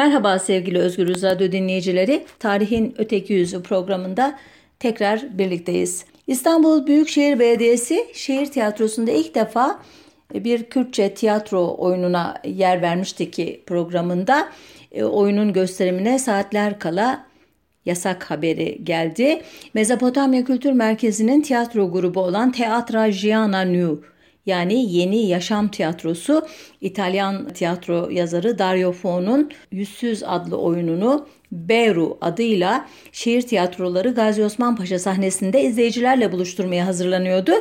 [0.00, 2.24] Merhaba sevgili Özgür Radyo dinleyicileri.
[2.38, 4.38] Tarihin Öteki Yüzü programında
[4.78, 6.04] tekrar birlikteyiz.
[6.26, 9.80] İstanbul Büyükşehir Belediyesi şehir tiyatrosunda ilk defa
[10.34, 14.48] bir Kürtçe tiyatro oyununa yer vermişti ki programında
[14.92, 17.26] e, oyunun gösterimine saatler kala
[17.86, 19.42] yasak haberi geldi.
[19.74, 24.06] Mezopotamya Kültür Merkezi'nin tiyatro grubu olan Teatra Giana New
[24.46, 26.46] yani Yeni Yaşam Tiyatrosu
[26.80, 34.98] İtalyan tiyatro yazarı Dario Fo'nun Yüzsüz adlı oyununu Beru adıyla şehir tiyatroları Gazi Osman Paşa
[34.98, 37.52] sahnesinde izleyicilerle buluşturmaya hazırlanıyordu.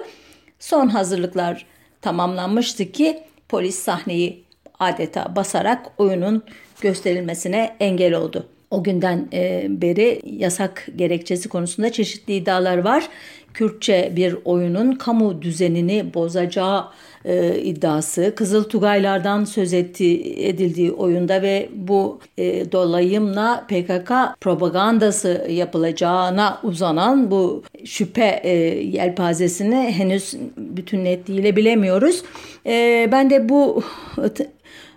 [0.60, 1.66] Son hazırlıklar
[2.02, 3.20] tamamlanmıştı ki
[3.50, 4.44] polis sahneyi
[4.80, 6.44] adeta basarak oyunun
[6.82, 8.48] gösterilmesine engel oldu.
[8.72, 13.10] O günden e, beri yasak gerekçesi konusunda çeşitli iddialar var.
[13.54, 16.86] Kürtçe bir oyunun kamu düzenini bozacağı
[17.26, 26.60] e, iddiası, Kızıl Tugaylardan söz etti, edildiği oyunda ve bu e, dolayımla PKK propagandası yapılacağına
[26.64, 28.52] uzanan bu şüphe e,
[28.84, 32.24] yelpazesini henüz bütün netliğiyle bilemiyoruz.
[32.66, 33.84] E, ben de bu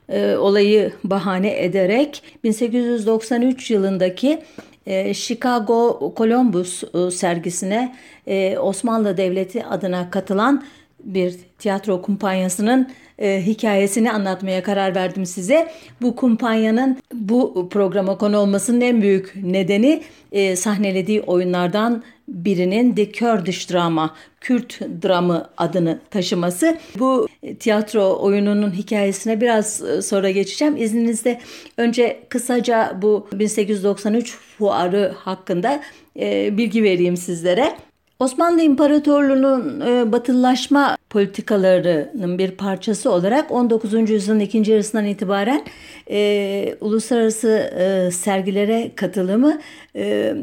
[0.09, 4.39] e, olayı bahane ederek 1893 yılındaki
[4.87, 10.65] e, Chicago Columbus e, sergisine e, Osmanlı Devleti adına katılan
[11.05, 15.73] bir tiyatro kumpanyasının e, hikayesini anlatmaya karar verdim size.
[16.03, 23.71] Bu kumpanyanın bu programa konu olmasının en büyük nedeni e, sahnelediği oyunlardan birinin The Kurdish
[23.71, 26.79] Drama, Kürt dramı adını taşıması.
[26.99, 27.29] Bu
[27.61, 30.77] tiyatro oyununun hikayesine biraz e, sonra geçeceğim.
[30.77, 31.41] İzninizle
[31.77, 35.83] önce kısaca bu 1893 fuarı hakkında
[36.19, 37.77] e, bilgi vereyim sizlere.
[38.19, 44.11] Osmanlı İmparatorluğu'nun e, batılılaşma politikalarının bir parçası olarak 19.
[44.11, 45.65] yüzyılın ikinci yarısından itibaren
[46.11, 49.61] e, uluslararası e, sergilere katılımı
[49.97, 50.35] e,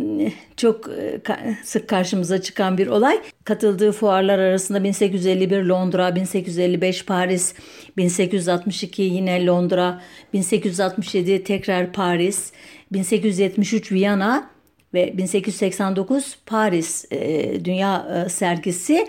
[0.57, 1.21] çok e,
[1.63, 3.19] sık karşımıza çıkan bir olay.
[3.43, 7.53] Katıldığı fuarlar arasında 1851 Londra, 1855 Paris,
[7.97, 10.01] 1862 yine Londra,
[10.33, 12.51] 1867 tekrar Paris,
[12.91, 14.49] 1873 Viyana,
[14.93, 19.07] ve 1889 Paris e, Dünya e, Sergisi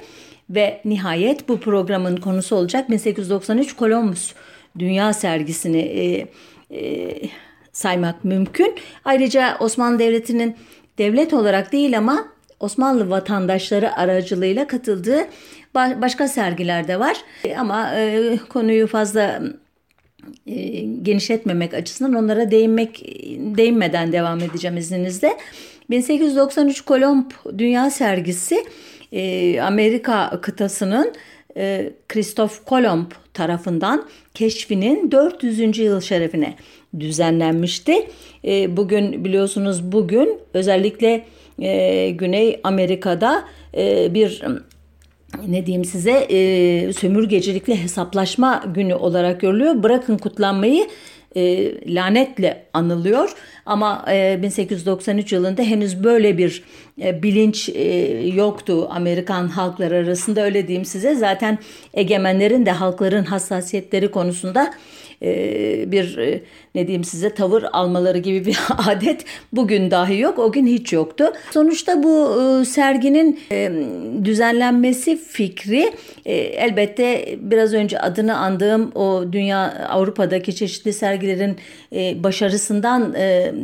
[0.51, 4.35] ve nihayet bu programın konusu olacak 1893 Columbus
[4.79, 6.27] Dünya Sergisini e,
[6.71, 7.13] e,
[7.73, 8.75] saymak mümkün.
[9.05, 10.57] Ayrıca Osmanlı Devleti'nin
[10.99, 12.29] devlet olarak değil ama
[12.61, 15.27] Osmanlı vatandaşları aracılığıyla katıldığı
[15.75, 17.17] başka sergiler de var.
[17.59, 19.43] Ama e, konuyu fazla
[20.47, 23.05] e, genişletmemek açısından onlara değinmek
[23.57, 25.37] değinmeden devam edeceğim izninizle.
[25.91, 28.65] 1893 Kolomb Dünya Sergisi
[29.13, 31.13] e, Amerika kıtasının
[31.57, 35.79] e, Christoph Kolomb tarafından keşfinin 400.
[35.79, 36.55] yıl şerefine
[37.01, 38.07] düzenlenmişti.
[38.45, 41.25] E, bugün biliyorsunuz bugün özellikle
[41.59, 43.45] e, Güney Amerika'da
[44.15, 44.43] bir
[45.49, 49.83] ne diyeyim size e, sömürgecilikle hesaplaşma günü olarak görülüyor.
[49.83, 50.87] Bırakın kutlanmayı
[51.37, 53.33] e, lanetle anılıyor.
[53.67, 56.63] Ama e, 1893 yılında henüz böyle bir
[57.03, 57.83] e, bilinç e,
[58.35, 61.15] yoktu Amerikan halkları arasında öyle diyeyim size.
[61.15, 61.59] Zaten
[61.95, 64.75] egemenlerin de halkların hassasiyetleri konusunda
[65.93, 66.43] bir e,
[66.75, 68.59] ne diyeyim size tavır almaları gibi bir
[68.89, 70.39] adet bugün dahi yok.
[70.39, 71.33] O gün hiç yoktu.
[71.51, 73.41] Sonuçta bu e, serginin
[74.25, 75.93] düzenlenmesi fikri
[76.27, 81.57] elbette biraz önce adını andığım o dünya Avrupa'daki çeşitli sergilerin
[82.23, 83.17] başarısından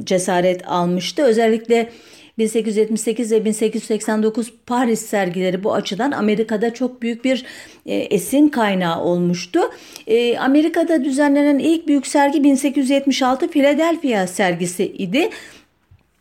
[0.05, 1.23] cesaret almıştı.
[1.23, 1.91] Özellikle
[2.39, 7.45] 1878 ve 1889 Paris sergileri bu açıdan Amerika'da çok büyük bir
[7.87, 9.61] e, esin kaynağı olmuştu.
[10.07, 15.31] E, Amerika'da düzenlenen ilk büyük sergi 1876 Philadelphia sergisi idi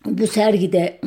[0.06, 1.00] bu sergide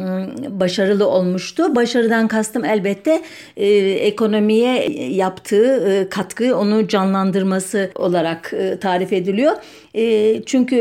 [0.49, 1.77] başarılı olmuştu.
[1.77, 3.23] Başarıdan kastım elbette
[3.57, 9.53] e, ekonomiye yaptığı e, katkı onu canlandırması olarak e, tarif ediliyor.
[9.95, 10.77] E, çünkü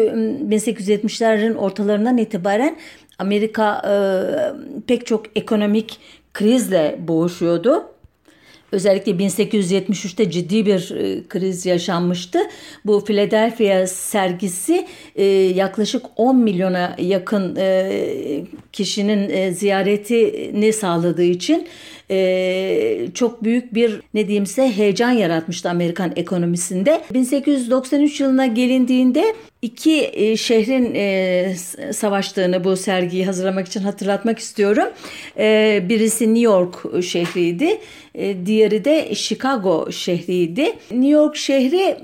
[0.50, 2.78] 1870'lerin ortalarından itibaren
[3.20, 3.94] Amerika e,
[4.88, 6.00] pek çok ekonomik
[6.34, 7.84] krizle boğuşuyordu.
[8.72, 12.40] Özellikle 1873'te ciddi bir e, kriz yaşanmıştı.
[12.86, 18.44] Bu Philadelphia sergisi e, yaklaşık 10 milyona yakın e,
[18.74, 21.68] kişinin e, ziyaretini sağladığı için
[22.12, 27.02] e, çok büyük bir ne diyeyim size heyecan yaratmıştı Amerikan ekonomisinde.
[27.14, 29.36] 1893 yılına gelindiğinde
[29.68, 31.56] iki e, şehrin e,
[31.94, 34.88] savaştığını bu sergiyi hazırlamak için hatırlatmak istiyorum.
[35.38, 37.82] E, birisi New York şehriydi,
[38.46, 40.64] diğeri de Chicago şehriydi.
[40.92, 41.98] New York şehri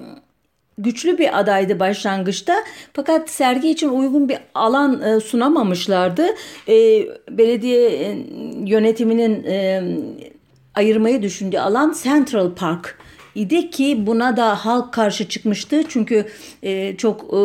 [0.77, 2.55] güçlü bir adaydı başlangıçta.
[2.93, 6.25] Fakat sergi için uygun bir alan sunamamışlardı.
[7.29, 8.17] Belediye
[8.65, 9.45] yönetiminin
[10.75, 12.97] ayırmayı düşündüğü alan Central Park
[13.35, 15.83] idi ki buna da halk karşı çıkmıştı.
[15.89, 16.25] Çünkü
[16.63, 17.39] e, çok e,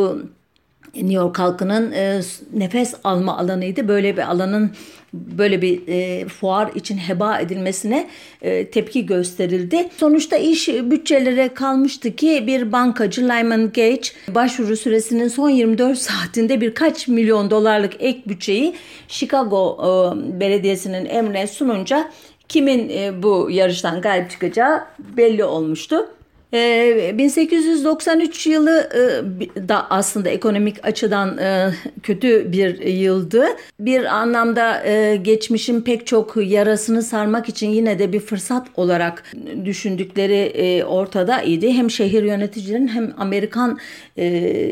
[0.95, 2.21] New York halkının e,
[2.55, 3.89] nefes alma alanıydı.
[3.89, 4.71] Böyle bir alanın
[5.13, 8.09] böyle bir e, fuar için heba edilmesine
[8.43, 9.89] e, tepki gösterildi.
[9.97, 17.09] Sonuçta iş bütçelere kalmıştı ki bir bankacı Lyman Gage başvuru süresinin son 24 saatinde birkaç
[17.09, 18.75] milyon dolarlık ek bütçeyi
[19.09, 22.11] Chicago e, Belediyesi'nin emrine sununca
[22.49, 24.85] kimin e, bu yarıştan galip çıkacağı
[25.17, 26.09] belli olmuştu.
[26.53, 31.71] 1893 ee, yılı e, da aslında ekonomik açıdan e,
[32.03, 33.47] kötü bir yıldı.
[33.81, 39.25] Bir anlamda e, geçmişin pek çok yarasını sarmak için yine de bir fırsat olarak
[39.65, 41.73] düşündükleri ortada idi.
[41.73, 43.79] Hem şehir yöneticilerinin hem Amerikan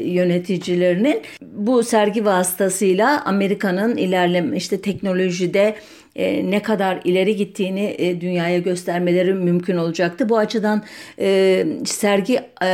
[0.04, 5.76] yöneticilerinin bu sergi vasıtasıyla Amerika'nın ilerleme işte teknolojide
[6.16, 10.28] e, ne kadar ileri gittiğini e, dünyaya göstermeleri mümkün olacaktı.
[10.28, 10.82] Bu açıdan
[11.18, 12.66] e, sergi e,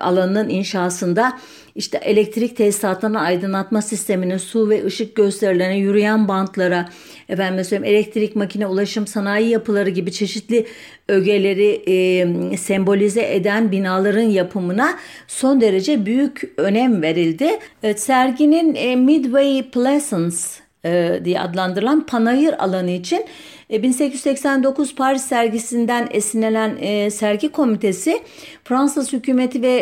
[0.00, 1.38] alanının inşasında
[1.74, 6.88] işte elektrik tesisatlarına aydınlatma sisteminin su ve ışık gösterilerine, yürüyen bantlara,
[7.28, 10.66] efendim söyleyeyim elektrik makine ulaşım sanayi yapıları gibi çeşitli
[11.08, 14.98] ögeleri e, sembolize eden binaların yapımına
[15.28, 17.58] son derece büyük önem verildi.
[17.82, 23.24] Evet, serginin e, Midway Pleasance e, diye adlandırılan panayır alanı için
[23.70, 28.22] 1889 e, Paris sergisinden esinlenen e, sergi komitesi
[28.64, 29.74] Fransız hükümeti ve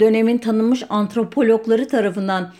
[0.00, 2.52] dönemin tanınmış antropologları tarafından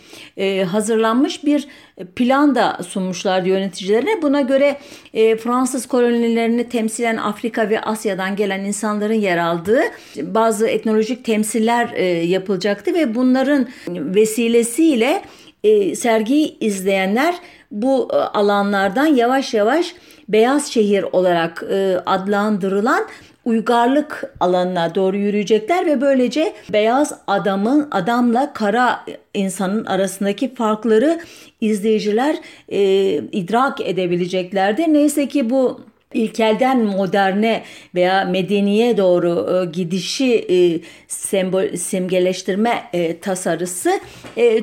[0.67, 1.69] hazırlanmış bir
[2.17, 4.23] plan da sunmuşlardı yöneticilerine.
[4.23, 4.79] Buna göre
[5.13, 9.81] Fransız kolonilerini temsilen Afrika ve Asya'dan gelen insanların yer aldığı
[10.23, 11.89] bazı etnolojik temsiller
[12.23, 15.23] yapılacaktı ve bunların vesilesiyle
[15.65, 17.35] e, sergiyi izleyenler
[17.71, 19.95] bu e, alanlardan yavaş yavaş
[20.29, 23.05] beyaz şehir olarak e, adlandırılan
[23.45, 31.21] uygarlık alanına doğru yürüyecekler ve böylece beyaz adamın adamla kara insanın arasındaki farkları
[31.61, 32.37] izleyiciler
[32.69, 32.81] e,
[33.15, 34.93] idrak edebileceklerdi.
[34.93, 35.81] Neyse ki bu
[36.15, 37.63] ilkelden moderne
[37.95, 44.01] veya medeniye doğru e, gidişi e, sembol simgeleştirme e, tasarısı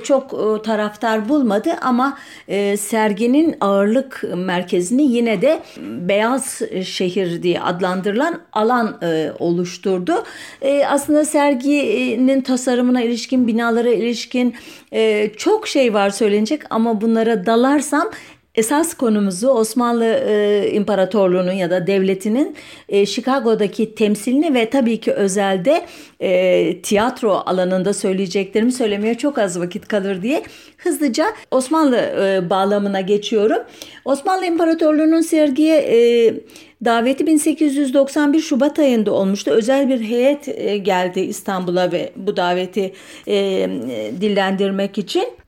[0.03, 0.31] çok
[0.63, 2.18] taraftar bulmadı ama
[2.77, 9.00] serginin ağırlık merkezini yine de beyaz şehir diye adlandırılan alan
[9.39, 10.24] oluşturdu.
[10.88, 14.56] Aslında serginin tasarımına ilişkin, binalara ilişkin
[15.38, 18.12] çok şey var söylenecek ama bunlara dalarsam
[18.56, 22.56] Esas konumuzu Osmanlı e, İmparatorluğu'nun ya da devletinin
[22.89, 25.86] e, Chicago'daki temsilini ve tabii ki özelde
[26.19, 30.44] e, tiyatro alanında söyleyeceklerimi söylemeye çok az vakit kalır diye
[30.77, 33.63] hızlıca Osmanlı e, bağlamına geçiyorum.
[34.06, 36.33] Osmanlı İmparatorluğu'nun sergiye e,
[36.86, 39.51] daveti 1891 Şubat ayında olmuştu.
[39.51, 42.94] Özel bir heyet e, geldi İstanbul'a ve bu daveti
[43.27, 43.69] e,
[44.21, 45.40] dillendirmek için.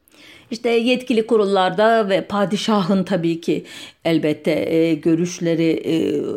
[0.53, 3.63] İşte yetkili kurullarda ve padişahın tabii ki
[4.05, 5.95] elbette e, görüşleri e,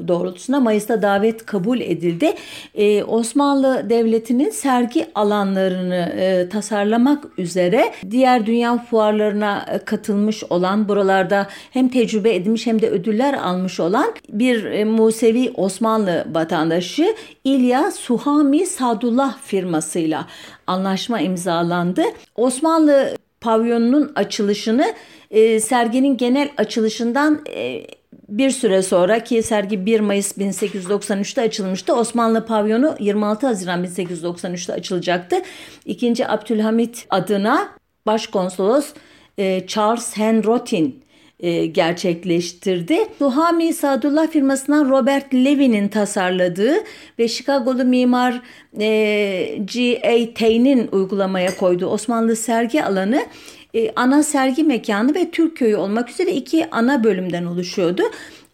[0.09, 2.35] doğrultusunda Mayıs'ta davet kabul edildi.
[2.75, 11.46] E, Osmanlı Devleti'nin sergi alanlarını e, tasarlamak üzere diğer dünya fuarlarına e, katılmış olan buralarda
[11.70, 18.67] hem tecrübe edilmiş hem de ödüller almış olan bir e, Musevi Osmanlı vatandaşı İlya Suhami
[18.67, 20.27] Sadullah firmasıyla
[20.67, 22.03] anlaşma imzalandı.
[22.37, 24.94] Osmanlı pavyonunun açılışını
[25.31, 27.86] e, serginin genel açılışından e,
[28.29, 31.94] bir süre sonra ki sergi 1 Mayıs 1893'te açılmıştı.
[31.94, 35.36] Osmanlı pavyonu 26 Haziran 1893'te açılacaktı.
[35.84, 37.69] İkinci Abdülhamit adına
[38.06, 38.93] başkonsolos
[39.38, 41.05] e, Charles Henrotin
[41.40, 42.98] e, gerçekleştirdi.
[43.19, 46.74] Suhami Sadullah firmasından Robert Levy'nin tasarladığı
[47.19, 48.43] ve Chicago'lu mimar
[48.81, 50.34] e, G.A.
[50.34, 53.26] Tain'in uygulamaya koyduğu Osmanlı sergi alanı
[53.74, 58.02] e, ana sergi mekanı ve Türk köyü olmak üzere iki ana bölümden oluşuyordu.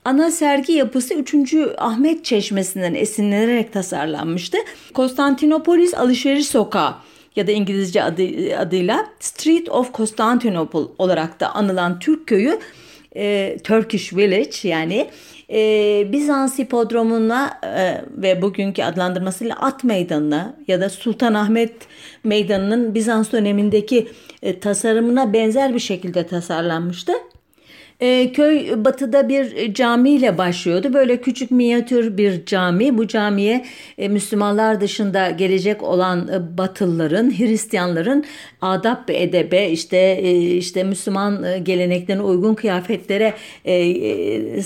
[0.04, 1.54] Ana sergi yapısı 3.
[1.78, 4.58] Ahmet Çeşmesi'nden esinlenerek tasarlanmıştı.
[4.94, 6.94] Konstantinopolis Alışveriş Sokağı
[7.36, 8.22] ya da İngilizce adı,
[8.58, 12.58] adıyla Street of Constantinople olarak da anılan Türk köyü
[13.16, 15.08] e, Turkish Village yani
[15.50, 21.74] e, Bizans hipodromuna e, ve bugünkü adlandırmasıyla At Meydanı'na ya da Sultanahmet
[22.24, 24.08] Meydanı'nın Bizans dönemindeki
[24.42, 27.12] e, tasarımına benzer bir şekilde tasarlanmıştı.
[28.02, 30.94] E, köy batıda bir camiyle başlıyordu.
[30.94, 32.98] Böyle küçük minyatür bir cami.
[32.98, 33.64] Bu camiye
[33.98, 38.24] e, Müslümanlar dışında gelecek olan e, Batılıların, Hristiyanların
[38.60, 44.62] adab ve edebe işte e, işte Müslüman e, geleneklerine uygun kıyafetlere e, e,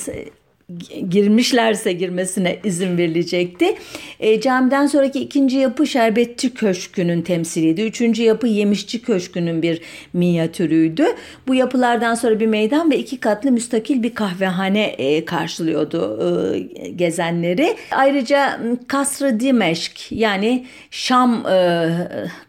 [1.11, 3.75] girmişlerse girmesine izin verilecekti.
[4.21, 7.83] E, camiden sonraki ikinci yapı Şerbetçi Köşkü'nün temsiliydi.
[7.83, 9.81] Üçüncü yapı Yemişçi Köşkü'nün bir
[10.13, 11.05] minyatürüydü.
[11.49, 17.77] Bu yapılardan sonra bir meydan ve iki katlı müstakil bir kahvehane e, karşılıyordu e, gezenleri.
[17.91, 21.89] Ayrıca Kasrı Dimeşk yani Şam e,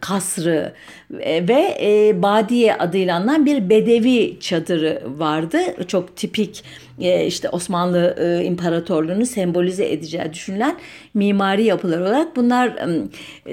[0.00, 0.72] kasrı
[1.20, 5.58] e, ve e, Badiye adıyla anılan bir bedevi çadırı vardı.
[5.88, 6.64] Çok tipik
[7.00, 10.76] e, işte Osmanlı e, İmparatorluğu'nu sembolize edeceği düşünülen
[11.14, 12.76] mimari yapılar olarak bunlar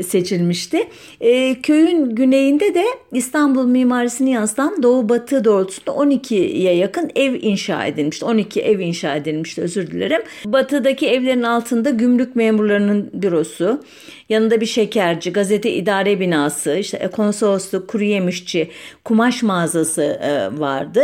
[0.04, 0.88] seçilmişti.
[1.22, 8.25] E, köyün güneyinde de İstanbul mimarisini yansıtan doğu batı doğrultusunda 12'ye yakın ev inşa edilmişti.
[8.25, 10.22] 12 ev inşa edilmişti özür dilerim.
[10.46, 13.84] Batıdaki evlerin altında gümrük memurlarının bürosu,
[14.30, 18.70] yanında bir şekerci, gazete idare binası, işte konsolosluk, kuru yemişçi,
[19.04, 20.20] kumaş mağazası
[20.58, 21.02] vardı.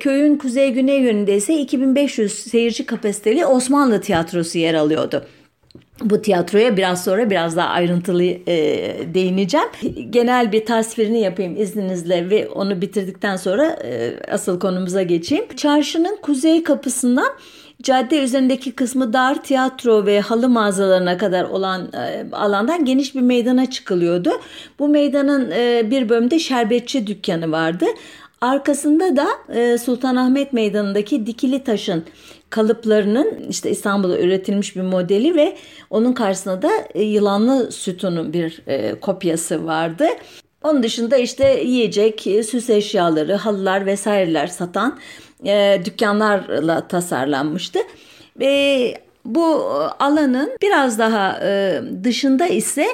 [0.00, 5.24] Köyün kuzey-güney yönünde ise 2500 seyirci kapasiteli Osmanlı tiyatrosu yer alıyordu.
[6.04, 8.56] Bu tiyatroya biraz sonra biraz daha ayrıntılı e,
[9.14, 9.68] değineceğim.
[10.10, 15.44] Genel bir tasvirini yapayım izninizle ve onu bitirdikten sonra e, asıl konumuza geçeyim.
[15.56, 17.28] Çarşının kuzey kapısından
[17.82, 23.70] cadde üzerindeki kısmı dar tiyatro ve halı mağazalarına kadar olan e, alandan geniş bir meydana
[23.70, 24.30] çıkılıyordu.
[24.78, 27.86] Bu meydanın e, bir bölümde şerbetçi dükkanı vardı.
[28.42, 32.04] Arkasında da e, Sultanahmet Meydanı'ndaki dikili taşın
[32.50, 35.56] kalıplarının işte İstanbul'da üretilmiş bir modeli ve
[35.90, 40.06] onun karşısında da e, yılanlı sütunun bir e, kopyası vardı.
[40.62, 44.98] Onun dışında işte yiyecek, süs eşyaları, halılar vesaireler satan
[45.84, 47.78] dükkanlarla tasarlanmıştı.
[48.40, 48.94] Ve
[49.24, 49.44] bu
[49.98, 51.40] alanın biraz daha
[52.04, 52.86] dışında ise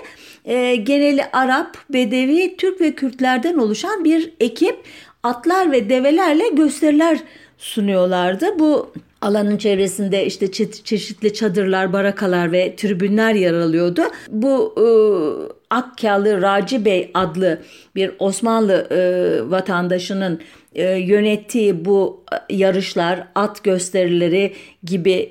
[0.83, 4.85] geneli Arap, Bedevi, Türk ve Kürtlerden oluşan bir ekip
[5.23, 7.19] atlar ve develerle gösteriler
[7.59, 8.59] sunuyorlardı.
[8.59, 10.53] Bu alanın çevresinde işte
[10.85, 14.03] çeşitli çadırlar, barakalar ve tribünler yer alıyordu.
[14.29, 14.87] Bu e,
[15.71, 17.63] Akkyalı Raci Bey adlı
[17.95, 19.01] bir Osmanlı e,
[19.51, 20.41] vatandaşının
[20.75, 24.53] e, yönettiği bu yarışlar, at gösterileri
[24.85, 25.29] gibi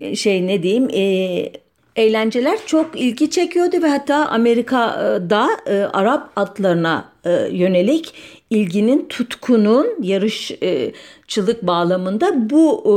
[0.00, 1.52] e, şey ne diyeyim e,
[1.96, 8.14] eğlenceler çok ilgi çekiyordu ve hatta Amerika'da e, Arap atlarına e, yönelik
[8.50, 12.92] ilginin tutkunun yarışçılık bağlamında bu e,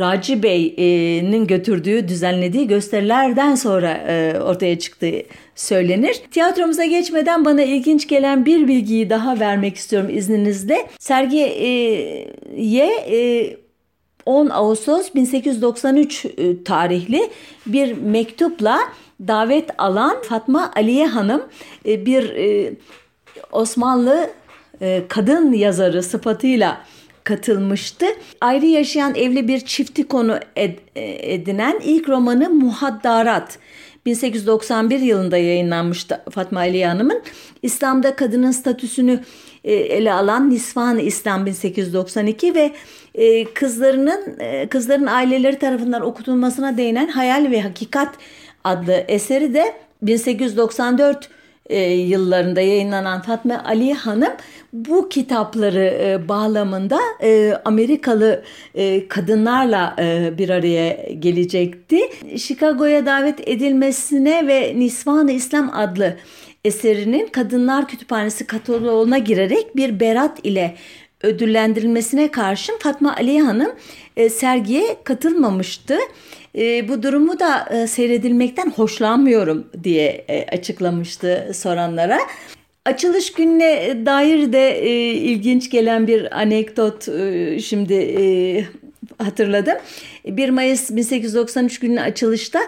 [0.00, 5.22] Raci Bey'in götürdüğü, düzenlediği gösterilerden sonra e, ortaya çıktığı
[5.54, 6.22] söylenir.
[6.30, 10.86] Tiyatromuza geçmeden bana ilginç gelen bir bilgiyi daha vermek istiyorum izninizle.
[10.98, 11.48] Sergiye
[14.26, 17.30] 10 Ağustos 1893 e, tarihli
[17.66, 18.78] bir mektupla
[19.20, 21.42] davet alan Fatma Aliye Hanım
[21.84, 22.06] e,
[23.52, 24.30] bir e, Osmanlı
[25.08, 26.80] kadın yazarı sıfatıyla
[27.24, 28.06] katılmıştı.
[28.40, 30.38] Ayrı yaşayan evli bir çifti konu
[30.96, 33.58] edinen ilk romanı Muhaddarat
[34.06, 37.22] 1891 yılında yayınlanmıştı Fatma Aliye Hanım'ın.
[37.62, 39.20] İslam'da kadının statüsünü
[39.64, 42.72] ele alan Nisvan İslam 1892 ve
[43.14, 48.14] e, kızlarının e, kızların aileleri tarafından okutulmasına değinen Hayal ve Hakikat
[48.64, 51.28] adlı eseri de 1894
[51.66, 54.32] e, yıllarında yayınlanan Fatma Ali Hanım
[54.72, 58.42] bu kitapları e, bağlamında e, Amerikalı
[59.08, 59.96] kadınlarla
[60.38, 61.98] bir araya gelecekti.
[62.36, 66.16] Chicago'ya davet edilmesine ve Nisvan-ı İslam adlı
[66.64, 70.74] eserinin Kadınlar Kütüphanesi kataloğuna girerek bir berat ile
[71.24, 73.72] ödüllendirilmesine karşın Fatma Aliye Hanım
[74.16, 75.98] e, sergiye katılmamıştı.
[76.58, 82.18] E, bu durumu da e, seyredilmekten hoşlanmıyorum diye açıklamıştı soranlara.
[82.84, 84.82] Açılış gününe dair de
[85.14, 87.04] ilginç gelen bir anekdot
[87.62, 88.68] şimdi
[89.18, 89.74] hatırladım.
[90.26, 92.60] 1 Mayıs 1893 günü açılışta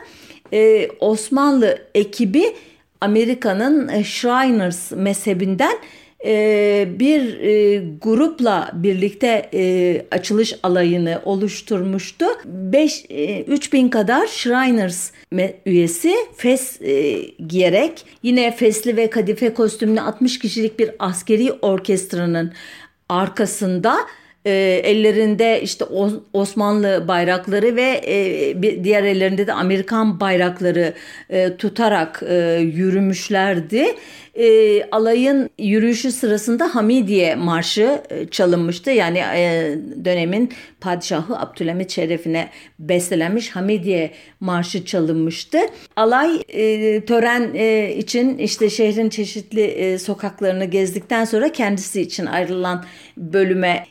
[1.00, 2.44] Osmanlı ekibi
[3.00, 5.78] Amerika'nın Shriners mezhebinden
[6.24, 9.50] e, bir e, grupla birlikte
[10.10, 12.26] açılış alayını oluşturmuştu.
[12.44, 13.04] 5
[13.46, 15.10] 3000 kadar Shriners
[15.66, 16.80] üyesi fes
[17.46, 22.52] giyerek yine fesli ve kadife kostümlü 60 kişilik bir askeri orkestranın
[23.08, 23.96] arkasında
[24.46, 25.84] e, ellerinde işte
[26.32, 30.94] Osmanlı bayrakları ve e, diğer ellerinde de Amerikan bayrakları
[31.30, 32.34] e, tutarak e,
[32.74, 33.86] yürümüşlerdi
[34.38, 38.90] e, alayın yürüyüşü sırasında Hamidiye Marşı e, çalınmıştı.
[38.90, 39.74] Yani e,
[40.04, 42.48] dönemin padişahı Abdülhamit şerefine
[42.78, 44.10] bestelenmiş Hamidiye
[44.40, 45.58] Marşı çalınmıştı.
[45.96, 52.84] Alay e, tören e, için işte şehrin çeşitli e, sokaklarını gezdikten sonra kendisi için ayrılan
[53.16, 53.86] bölüme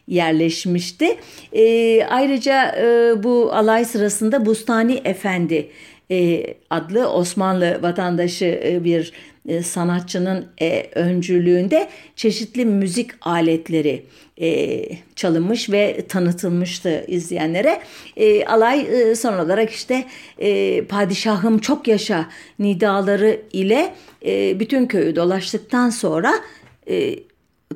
[0.45, 1.17] yerleşmişti.
[1.53, 5.69] E, ayrıca e, bu alay sırasında Bustani Efendi
[6.11, 9.11] e, adlı Osmanlı vatandaşı e, bir
[9.47, 14.03] e, sanatçının e, öncülüğünde çeşitli müzik aletleri
[14.41, 14.81] e,
[15.15, 17.81] çalınmış ve tanıtılmıştı izleyenlere.
[18.17, 20.05] E, alay e, son olarak işte
[20.39, 23.93] e, padişahım çok yaşa nidaları ile
[24.25, 26.33] e, bütün köyü dolaştıktan sonra
[26.89, 27.15] e,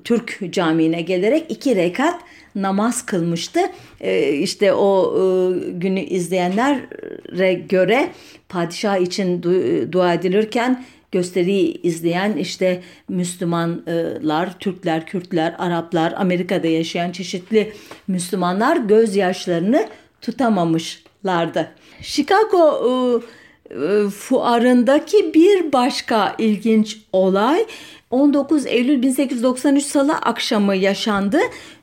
[0.04, 2.20] Türk camiine gelerek iki rekat
[2.56, 3.60] namaz kılmıştı.
[4.02, 5.24] E, işte o e,
[5.72, 8.12] günü izleyenlere göre
[8.50, 17.74] padişah için du- dua edilirken gösteriyi izleyen işte Müslümanlar, Türkler, Kürtler, Araplar, Amerika'da yaşayan çeşitli
[18.08, 19.88] Müslümanlar gözyaşlarını
[20.22, 21.72] tutamamışlardı.
[22.02, 23.40] Chicago e,
[23.70, 27.66] e, fuarındaki bir başka ilginç olay
[28.12, 31.40] 19 Eylül 1893 Salı akşamı yaşandı.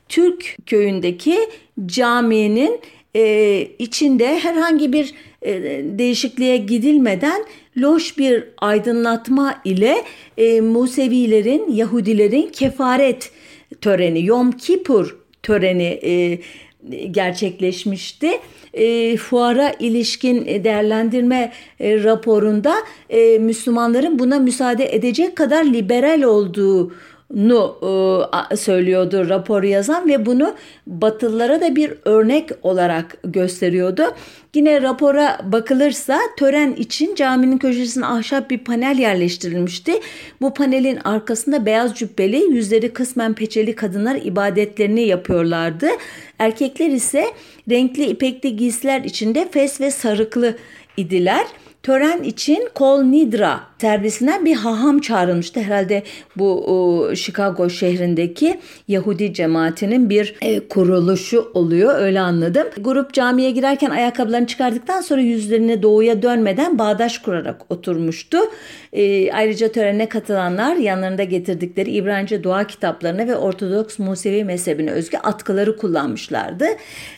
[0.09, 1.37] Türk köyündeki
[1.85, 2.79] caminin
[3.15, 7.45] e, içinde herhangi bir e, değişikliğe gidilmeden
[7.77, 10.03] loş bir aydınlatma ile
[10.37, 13.31] e, Musevilerin, Yahudilerin kefaret
[13.81, 16.39] töreni, Yom Kippur töreni e,
[17.11, 18.31] gerçekleşmişti.
[18.73, 22.75] E, fuara ilişkin değerlendirme e, raporunda
[23.09, 26.93] e, Müslümanların buna müsaade edecek kadar liberal olduğu
[27.33, 27.75] nu
[28.51, 30.55] e, söylüyordu raporu yazan ve bunu
[30.87, 34.03] Batılılara da bir örnek olarak gösteriyordu.
[34.55, 39.93] Yine rapora bakılırsa tören için caminin köşesine ahşap bir panel yerleştirilmişti.
[40.41, 45.87] Bu panelin arkasında beyaz cübbeli, yüzleri kısmen peçeli kadınlar ibadetlerini yapıyorlardı.
[46.39, 47.25] Erkekler ise
[47.69, 50.55] renkli ipekli giysiler içinde fes ve sarıklı
[50.97, 51.47] idiler
[51.83, 55.59] tören için Kol Nidra servisinden bir haham çağrılmıştı.
[55.59, 56.03] Herhalde
[56.35, 62.67] bu o, Chicago şehrindeki Yahudi cemaatinin bir e, kuruluşu oluyor öyle anladım.
[62.77, 68.37] Grup camiye girerken ayakkabılarını çıkardıktan sonra yüzlerini doğuya dönmeden bağdaş kurarak oturmuştu.
[68.93, 75.77] E, ayrıca törene katılanlar yanlarında getirdikleri İbranice dua kitaplarını ve Ortodoks Musevi mezhebine özgü atkıları
[75.77, 76.65] kullanmışlardı.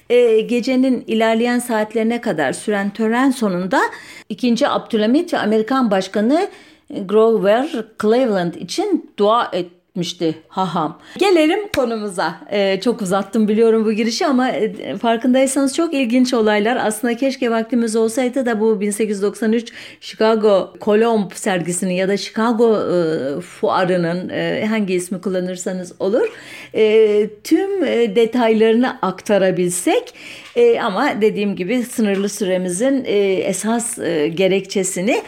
[0.10, 3.82] E, gecenin ilerleyen saatlerine kadar süren tören sonunda
[4.30, 4.68] 2.
[4.68, 6.50] Abdülhamit ve Amerikan Başkanı
[6.90, 7.68] Grover
[8.02, 11.00] Cleveland için dua et etmişti haham.
[11.18, 12.36] Gelelim konumuza.
[12.52, 16.78] Ee, çok uzattım biliyorum bu girişi ama e, farkındaysanız çok ilginç olaylar.
[16.86, 24.30] Aslında keşke vaktimiz olsaydı da bu 1893 Chicago Colomb sergisinin ya da Chicago e, fuarının
[24.30, 26.28] e, hangi ismi kullanırsanız olur
[26.76, 30.14] e, tüm e, detaylarını aktarabilsek
[30.56, 35.22] e, ama dediğim gibi sınırlı süremizin e, esas e, gerekçesini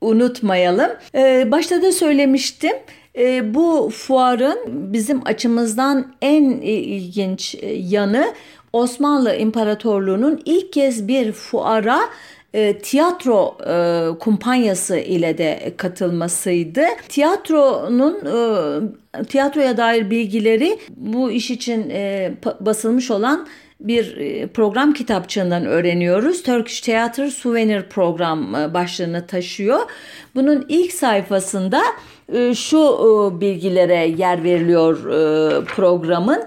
[0.00, 0.90] unutmayalım.
[1.14, 2.76] E, başta da söylemiştim.
[3.18, 8.34] E, bu fuarın bizim açımızdan en ilginç e, yanı
[8.72, 12.00] Osmanlı İmparatorluğu'nun ilk kez bir fuara
[12.54, 16.82] e, tiyatro e, kumpanyası ile de katılmasıydı.
[17.08, 18.14] Tiyatronun
[19.20, 23.46] e, tiyatroya dair bilgileri bu iş için e, basılmış olan
[23.80, 26.42] bir e, program kitapçığından öğreniyoruz.
[26.42, 29.80] Turkish Theater Souvenir program e, başlığını taşıyor.
[30.34, 31.82] Bunun ilk sayfasında
[32.32, 34.96] e, şu bilgilere yer veriliyor
[35.64, 36.42] programın.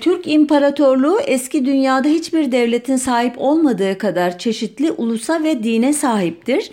[0.00, 6.70] Türk İmparatorluğu eski dünyada hiçbir devletin sahip olmadığı kadar çeşitli ulusa ve dine sahiptir.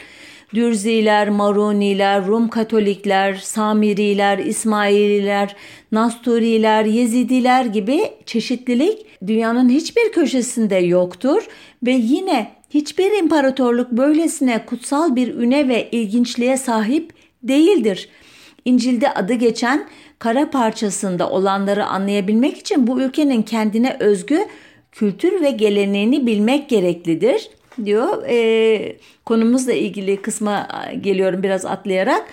[0.53, 5.55] Dürziler, Maruniler, Rum Katolikler, Samiriler, İsmaililer,
[5.91, 11.47] Nasturiler, Yezidiler gibi çeşitlilik dünyanın hiçbir köşesinde yoktur
[11.85, 18.09] ve yine hiçbir imparatorluk böylesine kutsal bir üne ve ilginçliğe sahip değildir.
[18.65, 19.87] İncil'de adı geçen
[20.19, 24.45] kara parçasında olanları anlayabilmek için bu ülkenin kendine özgü
[24.91, 27.49] kültür ve geleneğini bilmek gereklidir
[27.85, 28.23] diyor.
[28.27, 30.67] E, konumuzla ilgili kısma
[31.01, 32.25] geliyorum biraz atlayarak.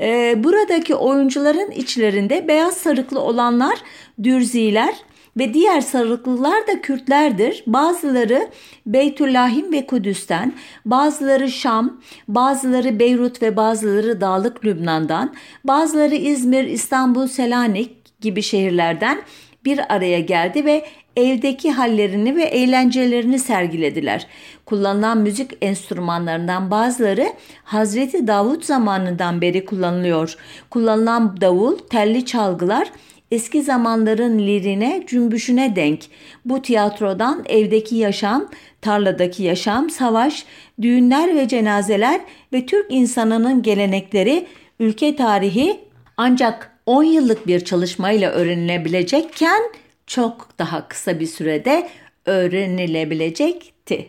[0.00, 3.78] E, buradaki oyuncuların içlerinde beyaz sarıklı olanlar
[4.22, 4.94] Dürziler
[5.36, 7.64] ve diğer sarıklılar da Kürtlerdir.
[7.66, 8.48] Bazıları
[8.86, 10.52] Beytüllahim ve Kudüs'ten,
[10.84, 19.22] bazıları Şam, bazıları Beyrut ve bazıları Dağlık Lübnan'dan, bazıları İzmir, İstanbul, Selanik gibi şehirlerden
[19.64, 20.84] bir araya geldi ve
[21.16, 24.26] evdeki hallerini ve eğlencelerini sergilediler.
[24.64, 27.26] Kullanılan müzik enstrümanlarından bazıları
[27.64, 30.36] Hazreti Davut zamanından beri kullanılıyor.
[30.70, 32.90] Kullanılan davul, telli çalgılar
[33.30, 36.00] eski zamanların lirine, cümbüşüne denk.
[36.44, 38.48] Bu tiyatrodan evdeki yaşam,
[38.80, 40.44] tarladaki yaşam, savaş,
[40.82, 42.20] düğünler ve cenazeler
[42.52, 44.46] ve Türk insanının gelenekleri,
[44.80, 45.80] ülke tarihi
[46.16, 49.62] ancak 10 yıllık bir çalışmayla öğrenilebilecekken
[50.06, 51.88] çok daha kısa bir sürede
[52.26, 54.08] öğrenilebilecekti.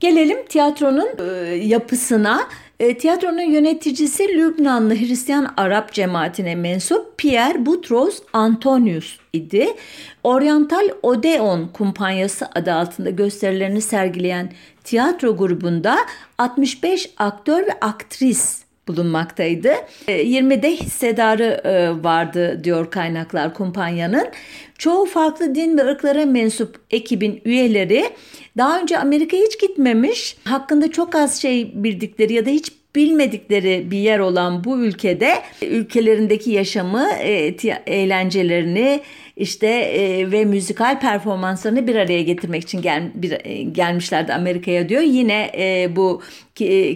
[0.00, 2.48] Gelelim tiyatronun e, yapısına.
[2.80, 9.68] E, tiyatronun yöneticisi Lübnanlı Hristiyan Arap cemaatine mensup Pierre Boutros Antonius idi.
[10.24, 14.52] Oriental Odeon Kumpanyası adı altında gösterilerini sergileyen
[14.84, 15.96] tiyatro grubunda
[16.38, 19.72] 65 aktör ve aktris bulunmaktaydı.
[20.06, 24.28] 20'de e, hissedarı e, vardı diyor kaynaklar kumpanyanın.
[24.78, 28.04] Çoğu farklı din ve ırklara mensup ekibin üyeleri
[28.56, 33.98] daha önce Amerika'ya hiç gitmemiş, hakkında çok az şey bildikleri ya da hiç bilmedikleri bir
[33.98, 39.00] yer olan bu ülkede ülkelerindeki yaşamı, e, eğlencelerini
[39.38, 45.02] işte e, ve müzikal performanslarını bir araya getirmek için gel, bir, e, gelmişlerdi Amerika'ya diyor.
[45.02, 45.50] Yine
[45.96, 46.22] bu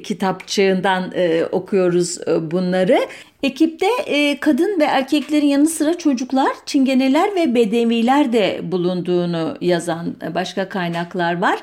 [0.03, 1.13] kitapçığından
[1.53, 2.19] okuyoruz
[2.51, 2.99] bunları.
[3.43, 10.69] Ekipte e, kadın ve erkeklerin yanı sıra çocuklar, çingeneler ve bedeviler de bulunduğunu yazan başka
[10.69, 11.59] kaynaklar var.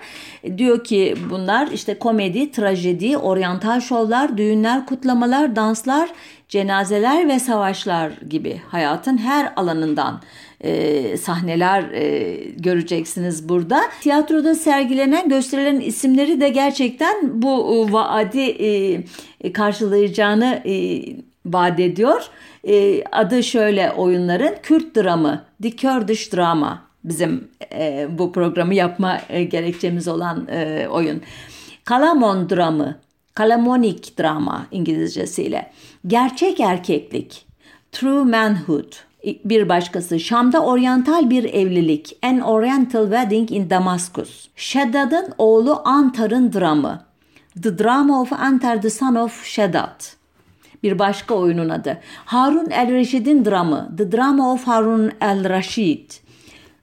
[0.57, 6.09] Diyor ki bunlar işte komedi, trajedi, oryantal şovlar, düğünler, kutlamalar, danslar,
[6.49, 10.21] cenazeler ve savaşlar gibi hayatın her alanından
[10.61, 13.81] e, sahneler e, göreceksiniz burada.
[14.01, 18.41] Tiyatroda sergilenen gösterilerin isimleri de gerçekten bu e, vaadi
[19.43, 21.03] e, karşılayacağını e,
[21.45, 22.21] vaat ediyor.
[22.67, 29.43] E, adı şöyle oyunların Kürt dramı, The Kurdish Drama bizim e, bu programı yapma e,
[29.43, 31.21] gerekçemiz olan e, oyun.
[31.83, 32.99] Kalamon dramı,
[33.33, 35.71] Kalamonik drama İngilizcesiyle.
[36.07, 37.45] Gerçek erkeklik,
[37.91, 39.08] True Manhood.
[39.23, 44.47] Bir başkası Şam'da oryantal bir evlilik, An Oriental Wedding in Damascus.
[44.55, 47.03] Şeddad'ın oğlu Antar'ın dramı,
[47.63, 50.19] The Drama of Antar the Son of Shaddad
[50.83, 51.97] bir başka oyunun adı.
[52.25, 56.11] Harun el-Reşid'in dramı The Drama of Harun el-Raşid.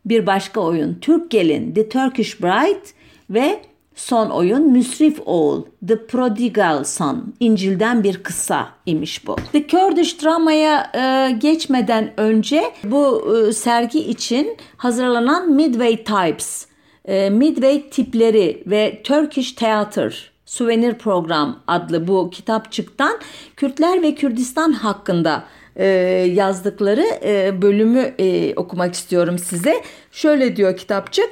[0.04, 2.86] Bir başka oyun Türk Gelin The Turkish Bride
[3.30, 3.60] ve
[3.96, 9.36] son oyun Müsrif Oğul The Prodigal Son İncil'den bir kısa imiş bu.
[9.52, 16.66] The Kurdish Drama'ya e, geçmeden önce bu e, sergi için hazırlanan Midway Types,
[17.04, 23.18] e, Midway tipleri ve Turkish Theater Souvenir Program adlı bu kitapçıktan
[23.56, 25.44] Kürtler ve Kürdistan hakkında
[25.76, 25.86] e,
[26.34, 29.82] yazdıkları e, bölümü e, okumak istiyorum size.
[30.12, 31.30] Şöyle diyor kitapçık.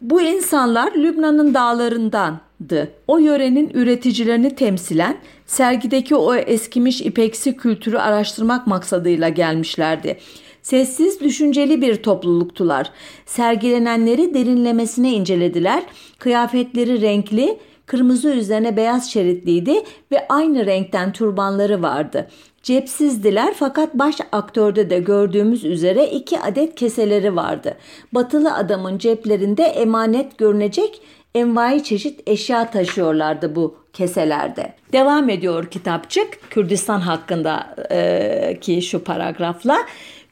[0.00, 2.92] Bu insanlar Lübnan'ın dağlarındandı.
[3.06, 10.18] O yörenin üreticilerini temsilen sergideki o eskimiş ipeksi kültürü araştırmak maksadıyla gelmişlerdi.
[10.62, 12.90] Sessiz, düşünceli bir topluluktular.
[13.26, 15.82] Sergilenenleri derinlemesine incelediler.
[16.18, 19.82] Kıyafetleri renkli, kırmızı üzerine beyaz şeritliydi
[20.12, 22.28] ve aynı renkten turbanları vardı.
[22.62, 27.76] Cepsizdiler fakat baş aktörde de gördüğümüz üzere iki adet keseleri vardı.
[28.12, 31.02] Batılı adamın ceplerinde emanet görünecek
[31.34, 34.74] envai çeşit eşya taşıyorlardı bu keselerde.
[34.92, 39.78] Devam ediyor kitapçık Kürdistan hakkında e, ki şu paragrafla.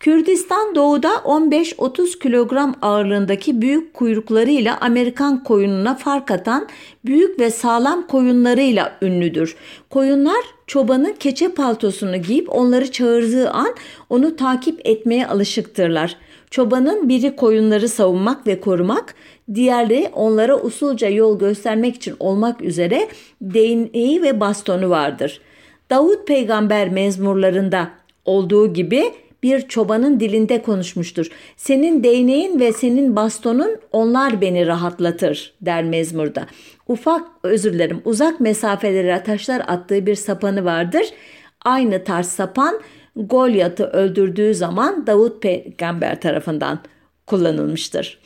[0.01, 6.69] Kürdistan doğuda 15-30 kilogram ağırlığındaki büyük kuyruklarıyla Amerikan koyununa fark atan
[7.05, 9.57] büyük ve sağlam koyunlarıyla ünlüdür.
[9.91, 13.75] Koyunlar çobanın keçe paltosunu giyip onları çağırdığı an
[14.11, 16.17] onu takip etmeye alışıktırlar.
[16.51, 19.15] Çobanın biri koyunları savunmak ve korumak,
[19.55, 23.09] diğerleri onlara usulca yol göstermek için olmak üzere
[23.41, 25.41] değneği ve bastonu vardır.
[25.91, 27.91] Davut peygamber mezmurlarında
[28.25, 31.27] olduğu gibi bir çobanın dilinde konuşmuştur.
[31.57, 36.47] Senin değneğin ve senin bastonun onlar beni rahatlatır der mezmurda.
[36.89, 41.07] Ufak özür dilerim uzak mesafelere taşlar attığı bir sapanı vardır.
[41.65, 42.81] Aynı tarz sapan
[43.17, 46.79] Golyat'ı öldürdüğü zaman Davut peygamber tarafından
[47.27, 48.21] kullanılmıştır.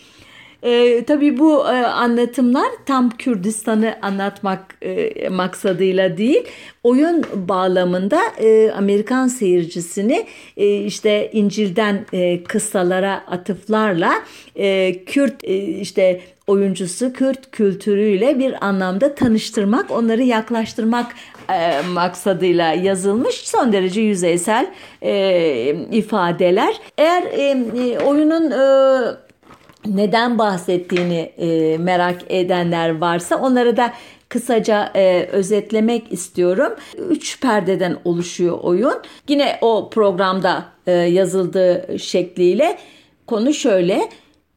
[0.62, 6.42] E, tabii bu e, anlatımlar tam Kürdistan'ı anlatmak e, maksadıyla değil,
[6.84, 14.12] oyun bağlamında e, Amerikan seyircisini e, işte İncil'den e, kıssalara atıflarla
[14.56, 21.14] e, Kürt e, işte oyuncusu Kürt kültürüyle bir anlamda tanıştırmak, onları yaklaştırmak
[21.52, 24.66] e, maksadıyla yazılmış son derece yüzeysel
[25.02, 26.74] e, ifadeler.
[26.98, 27.42] Eğer e,
[27.80, 29.29] e oyunun e,
[29.94, 33.92] neden bahsettiğini e, merak edenler varsa onları da
[34.28, 36.72] kısaca e, özetlemek istiyorum.
[37.10, 38.94] Üç perdeden oluşuyor oyun.
[39.28, 42.78] Yine o programda e, yazıldığı şekliyle
[43.26, 44.08] konu şöyle.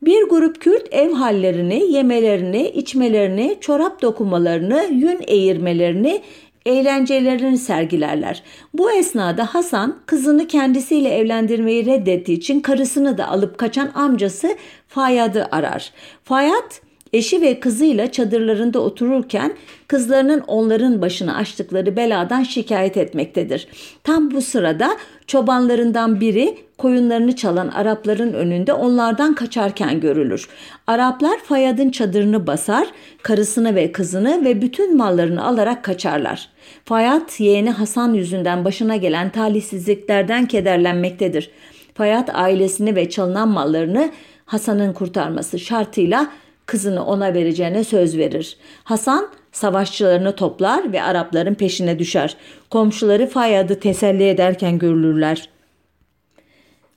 [0.02, 6.22] Bir grup Kürt ev hallerini, yemelerini, içmelerini, çorap dokumalarını, yün eğirmelerini,
[6.66, 8.44] eğlencelerini sergilerler.
[8.74, 14.56] Bu esnada Hasan kızını kendisiyle evlendirmeyi reddettiği için karısını da alıp kaçan amcası
[14.88, 15.92] Fayyad'ı arar.
[16.24, 16.72] Fayyad
[17.14, 19.54] eşi ve kızıyla çadırlarında otururken
[19.88, 23.68] kızlarının onların başına açtıkları beladan şikayet etmektedir.
[24.04, 24.98] Tam bu sırada
[25.28, 30.48] çobanlarından biri koyunlarını çalan Arapların önünde onlardan kaçarken görülür.
[30.88, 32.88] Araplar Fayad'ın çadırını basar,
[33.22, 36.50] karısını ve kızını ve bütün mallarını alarak kaçarlar.
[36.86, 41.52] Fayad yeğeni Hasan yüzünden başına gelen talihsizliklerden kederlenmektedir.
[41.94, 44.12] Fayad ailesini ve çalınan mallarını
[44.46, 46.32] Hasan'ın kurtarması şartıyla
[46.66, 48.58] kızını ona vereceğine söz verir.
[48.84, 52.38] Hasan savaşçılarını toplar ve Arapların peşine düşer.
[52.70, 55.50] Komşuları Fayyad'ı teselli ederken görülürler.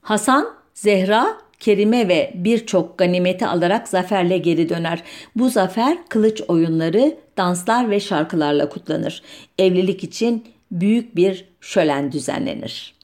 [0.07, 5.03] Hasan, Zehra, Kerime ve birçok ganimeti alarak zaferle geri döner.
[5.37, 9.23] Bu zafer kılıç oyunları, danslar ve şarkılarla kutlanır.
[9.59, 12.95] Evlilik için büyük bir şölen düzenlenir.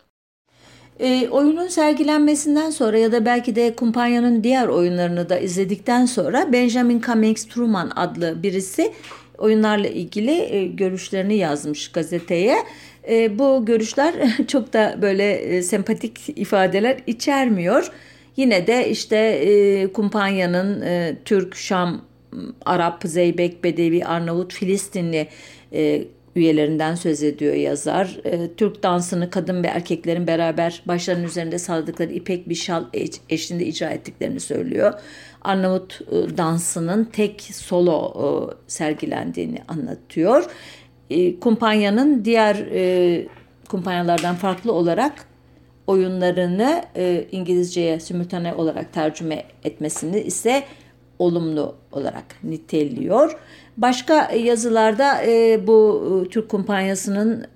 [1.01, 7.01] E, oyunun sergilenmesinden sonra ya da belki de kumpanyanın diğer oyunlarını da izledikten sonra Benjamin
[7.01, 8.93] Cummings Truman adlı birisi
[9.39, 12.57] oyunlarla ilgili e, görüşlerini yazmış gazeteye.
[13.09, 14.15] E, bu görüşler
[14.49, 17.93] çok da böyle e, sempatik ifadeler içermiyor.
[18.37, 22.05] Yine de işte e, kumpanyanın e, Türk, Şam,
[22.65, 25.29] Arap, Zeybek, Bedevi, Arnavut, Filistinli
[25.73, 26.05] e,
[26.37, 28.21] üyelerinden söz ediyor yazar.
[28.25, 32.85] E, Türk dansını kadın ve erkeklerin beraber başlarının üzerinde salladıkları ipek bir şal
[33.29, 34.93] eşliğinde icra ettiklerini söylüyor.
[35.43, 38.27] Arnavut e, dansının tek solo e,
[38.67, 40.45] sergilendiğini anlatıyor.
[41.13, 43.27] E, kumpanyanın diğer e,
[43.69, 45.27] kumpanyalardan farklı olarak
[45.87, 50.65] oyunlarını e, İngilizceye simultane olarak tercüme etmesini ise
[51.19, 53.37] olumlu olarak niteliyor.
[53.77, 57.47] Başka yazılarda e, bu e, Türk kumpanyasının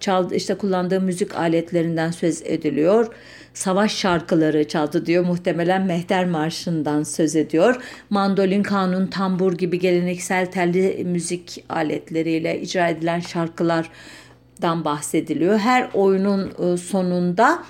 [0.00, 3.14] çaldı işte kullandığı müzik aletlerinden söz ediliyor.
[3.54, 5.24] Savaş şarkıları çaldı diyor.
[5.24, 7.76] Muhtemelen Mehter Marşı'ndan söz ediyor.
[8.10, 15.58] Mandolin, kanun, tambur gibi geleneksel telli müzik aletleriyle icra edilen şarkılardan bahsediliyor.
[15.58, 17.62] Her oyunun e, sonunda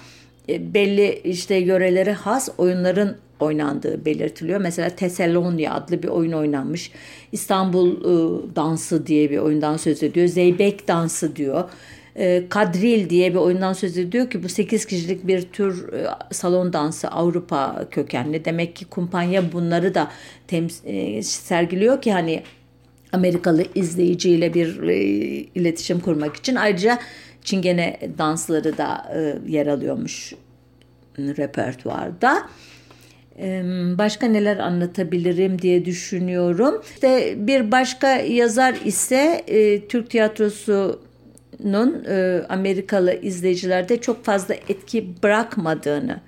[0.48, 4.60] e, belli işte yörelere has oyunların oynandığı belirtiliyor.
[4.60, 6.92] Mesela Teselonya adlı bir oyun oynanmış.
[7.32, 10.26] İstanbul e, dansı diye bir oyundan söz ediyor.
[10.26, 11.70] Zeybek dansı diyor.
[12.16, 16.72] E, kadril diye bir oyundan söz ediyor ki bu 8 kişilik bir tür e, salon
[16.72, 18.44] dansı Avrupa kökenli.
[18.44, 20.10] Demek ki kumpanya bunları da
[20.48, 22.42] tems- e, sergiliyor ki hani
[23.12, 24.96] Amerikalı izleyiciyle bir e,
[25.54, 26.54] iletişim kurmak için.
[26.54, 26.98] Ayrıca
[27.44, 29.14] Çingene dansları da
[29.46, 30.34] yer alıyormuş
[31.18, 32.48] repertuarda.
[33.98, 36.82] Başka neler anlatabilirim diye düşünüyorum.
[36.94, 39.44] İşte bir başka yazar ise
[39.88, 40.14] Türk
[41.62, 46.20] tiyatrosunun e, Amerikalı izleyicilerde çok fazla etki bırakmadığını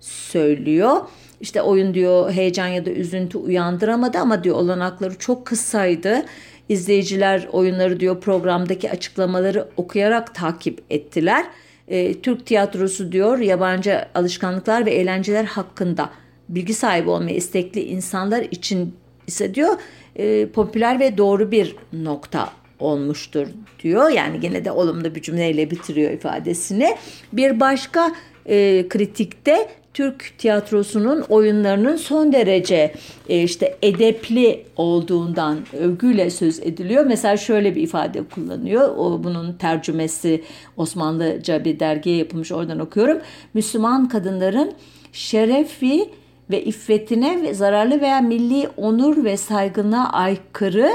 [0.00, 0.96] söylüyor.
[1.40, 6.24] İşte oyun diyor heyecan ya da üzüntü uyandıramadı ama diyor olanakları çok kısaydı.
[6.68, 11.46] İzleyiciler oyunları diyor programdaki açıklamaları okuyarak takip ettiler.
[11.88, 16.10] E, Türk tiyatrosu diyor yabancı alışkanlıklar ve eğlenceler hakkında
[16.48, 18.94] bilgi sahibi olmaya istekli insanlar için
[19.26, 19.76] ise diyor
[20.16, 23.46] e, popüler ve doğru bir nokta olmuştur
[23.82, 24.10] diyor.
[24.10, 26.96] Yani gene de olumlu bir cümleyle bitiriyor ifadesini.
[27.32, 28.12] Bir başka
[28.46, 32.94] e, kritikte Türk tiyatrosunun oyunlarının son derece
[33.28, 37.06] e, işte edepli olduğundan övgüyle söz ediliyor.
[37.06, 38.96] Mesela şöyle bir ifade kullanıyor.
[38.96, 40.42] O bunun tercümesi
[40.76, 43.18] Osmanlıca bir dergiye yapılmış oradan okuyorum.
[43.54, 44.72] Müslüman kadınların
[45.12, 46.08] şerefi
[46.50, 50.90] ve iffetine ve zararlı veya milli onur ve saygına aykırı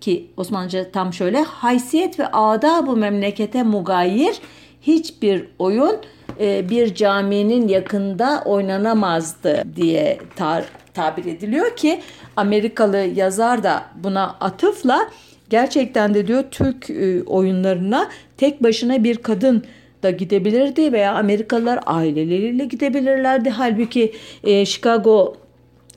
[0.00, 4.40] ki Osmanlıca tam şöyle haysiyet ve ada bu memlekete mugayir
[4.82, 5.96] hiçbir oyun
[6.40, 12.00] e, bir caminin yakında oynanamazdı diye tar tabir ediliyor ki
[12.36, 15.10] Amerikalı yazar da buna atıfla
[15.50, 19.64] gerçekten de diyor Türk e, oyunlarına tek başına bir kadın
[20.02, 23.50] da gidebilirdi veya Amerikalılar aileleriyle gidebilirlerdi.
[23.50, 24.12] Halbuki
[24.44, 25.36] e, Chicago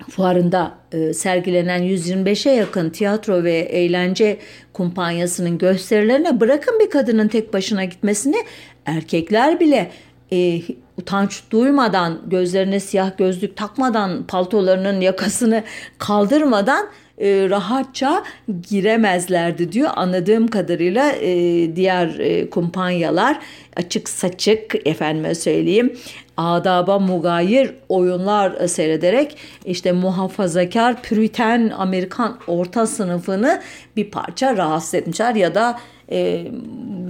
[0.10, 4.38] fuarında e, sergilenen 125'e yakın tiyatro ve eğlence
[4.74, 8.38] kumpanyasının gösterilerine bırakın bir kadının tek başına gitmesini
[8.86, 9.92] erkekler bile
[10.32, 10.62] e,
[10.98, 15.64] utanç duymadan gözlerine siyah gözlük takmadan paltolarının yakasını
[15.98, 18.24] kaldırmadan e, rahatça
[18.70, 19.90] giremezlerdi diyor.
[19.96, 23.40] Anladığım kadarıyla e, diğer e, kumpanyalar
[23.76, 25.94] açık saçık efendime söyleyeyim
[26.38, 33.62] adaba mugayir oyunlar seyrederek işte muhafazakar püriten Amerikan orta sınıfını
[33.96, 35.80] bir parça rahatsız etmişler ya da
[36.12, 36.48] e,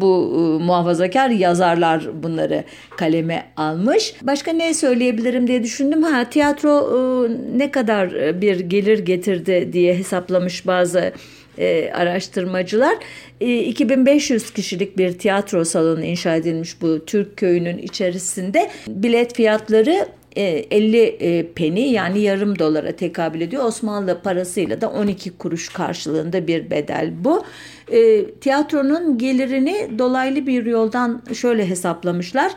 [0.01, 2.63] bu e, muhafazakar yazarlar bunları
[2.97, 4.15] kaleme almış.
[4.21, 6.03] Başka ne söyleyebilirim diye düşündüm.
[6.03, 11.13] Ha tiyatro e, ne kadar bir gelir getirdi diye hesaplamış bazı
[11.57, 12.97] e, araştırmacılar.
[13.41, 18.71] E, 2500 kişilik bir tiyatro salonu inşa edilmiş bu Türk köyünün içerisinde.
[18.87, 23.65] Bilet fiyatları 50 e, e, peni yani yarım dolara tekabül ediyor.
[23.65, 27.43] Osmanlı parasıyla da 12 kuruş karşılığında bir bedel bu.
[27.91, 32.51] E, tiyatronun gelirini dolaylı bir yoldan şöyle hesaplamışlar.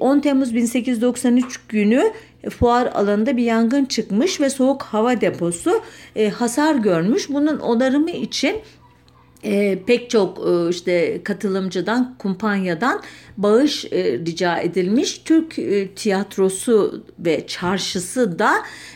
[0.00, 2.12] 10 Temmuz 1893 günü
[2.50, 5.82] fuar alanında bir yangın çıkmış ve soğuk hava deposu
[6.34, 7.28] hasar görmüş.
[7.28, 8.62] Bunun onarımı için
[9.44, 13.02] e, pek çok e, işte katılımcıdan, kumpanyadan
[13.36, 15.18] bağış e, rica edilmiş.
[15.18, 18.52] Türk e, tiyatrosu ve çarşısı da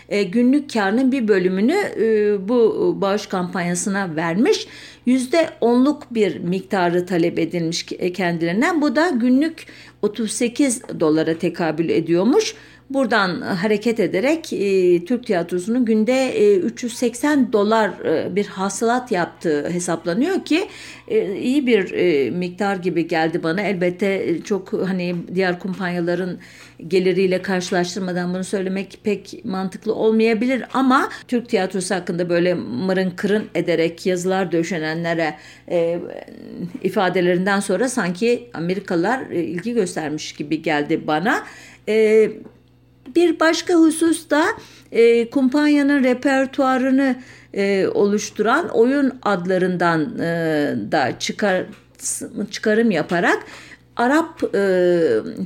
[0.08, 4.66] e, günlük karının bir bölümünü e, bu bağış kampanyasına vermiş.
[5.06, 8.82] Yüzde onluk bir miktarı talep edilmiş kendilerinden.
[8.82, 9.66] Bu da günlük
[10.02, 12.54] 38 dolara tekabül ediyormuş.
[12.94, 20.44] Buradan hareket ederek e, Türk tiyatrosunun günde e, 380 dolar e, bir hasılat yaptığı hesaplanıyor
[20.44, 20.68] ki
[21.08, 23.60] e, iyi bir e, miktar gibi geldi bana.
[23.60, 26.38] Elbette çok hani diğer kumpanyaların
[26.88, 34.06] geliriyle karşılaştırmadan bunu söylemek pek mantıklı olmayabilir ama Türk tiyatrosu hakkında böyle mırın kırın ederek
[34.06, 35.34] yazılar döşenenlere
[35.70, 36.00] e,
[36.82, 41.44] ifadelerinden sonra sanki Amerikalılar e, ilgi göstermiş gibi geldi bana.
[41.88, 42.30] E,
[43.16, 44.44] bir başka husus da
[44.92, 47.16] e, kumpanyanın repertuarını
[47.54, 51.64] e, oluşturan oyun adlarından e, da çıkar,
[52.50, 53.38] çıkarım yaparak
[53.96, 55.00] Arap e,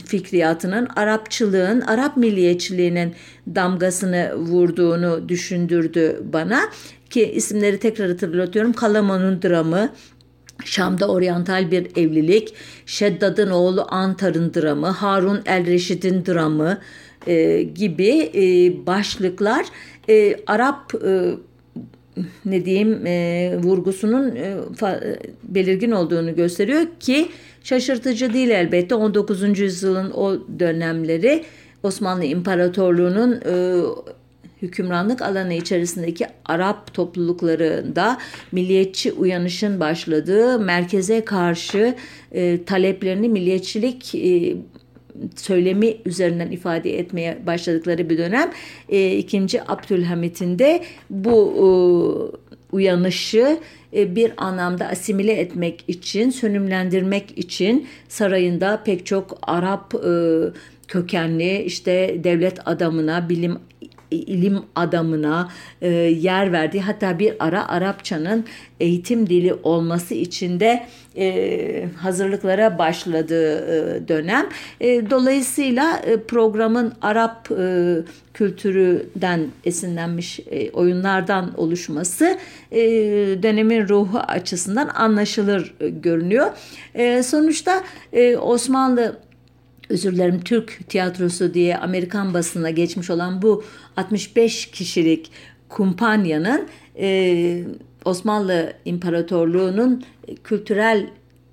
[0.06, 3.14] fikriyatının, Arapçılığın, Arap milliyetçiliğinin
[3.54, 6.60] damgasını vurduğunu düşündürdü bana.
[7.10, 8.72] Ki isimleri tekrar hatırlatıyorum.
[8.72, 9.92] Kalamon'un dramı,
[10.64, 12.54] Şam'da oryantal bir evlilik,
[12.86, 16.78] Şeddad'ın oğlu Antar'ın dramı, Harun el Reşid'in dramı,
[17.26, 19.66] e, gibi e, başlıklar
[20.08, 21.30] e, Arap e,
[22.44, 25.00] ne diyeyim e, vurgusunun e, fa,
[25.42, 27.28] belirgin olduğunu gösteriyor ki
[27.62, 29.58] şaşırtıcı değil elbette 19.
[29.58, 31.44] yüzyılın o dönemleri
[31.82, 33.82] Osmanlı İmparatorluğu'nun e,
[34.62, 38.18] hükümranlık alanı içerisindeki Arap topluluklarında
[38.52, 41.94] milliyetçi uyanışın başladığı merkeze karşı
[42.32, 44.56] e, taleplerini milliyetçilik e,
[45.36, 48.50] söylemi üzerinden ifade etmeye başladıkları bir dönem.
[48.88, 51.66] E, ikinci Abdülhamit'in de bu e,
[52.76, 53.58] uyanışı
[53.96, 60.10] e, bir anlamda asimile etmek için, sönümlendirmek için sarayında pek çok Arap e,
[60.88, 63.58] kökenli işte devlet adamına, bilim
[64.10, 65.48] ilim adamına
[65.82, 68.44] e, yer verdiği hatta bir ara Arapçanın
[68.80, 74.48] eğitim dili olması için de e, hazırlıklara başladığı e, dönem.
[74.80, 77.96] E, dolayısıyla e, programın Arap e,
[78.34, 82.38] kültüründen esinlenmiş e, oyunlardan oluşması
[82.72, 82.80] e,
[83.42, 86.46] dönemin ruhu açısından anlaşılır e, görünüyor.
[86.94, 89.16] E, sonuçta e, Osmanlı
[89.88, 93.64] özür dilerim Türk tiyatrosu diye Amerikan basına geçmiş olan bu
[93.96, 95.30] 65 kişilik
[95.68, 97.62] kumpanyanın e,
[98.04, 100.04] Osmanlı İmparatorluğu'nun
[100.44, 101.06] kültürel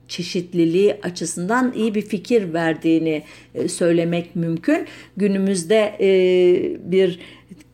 [0.07, 3.23] çeşitliliği açısından iyi bir fikir verdiğini
[3.55, 4.87] e, söylemek mümkün.
[5.17, 7.19] Günümüzde e, bir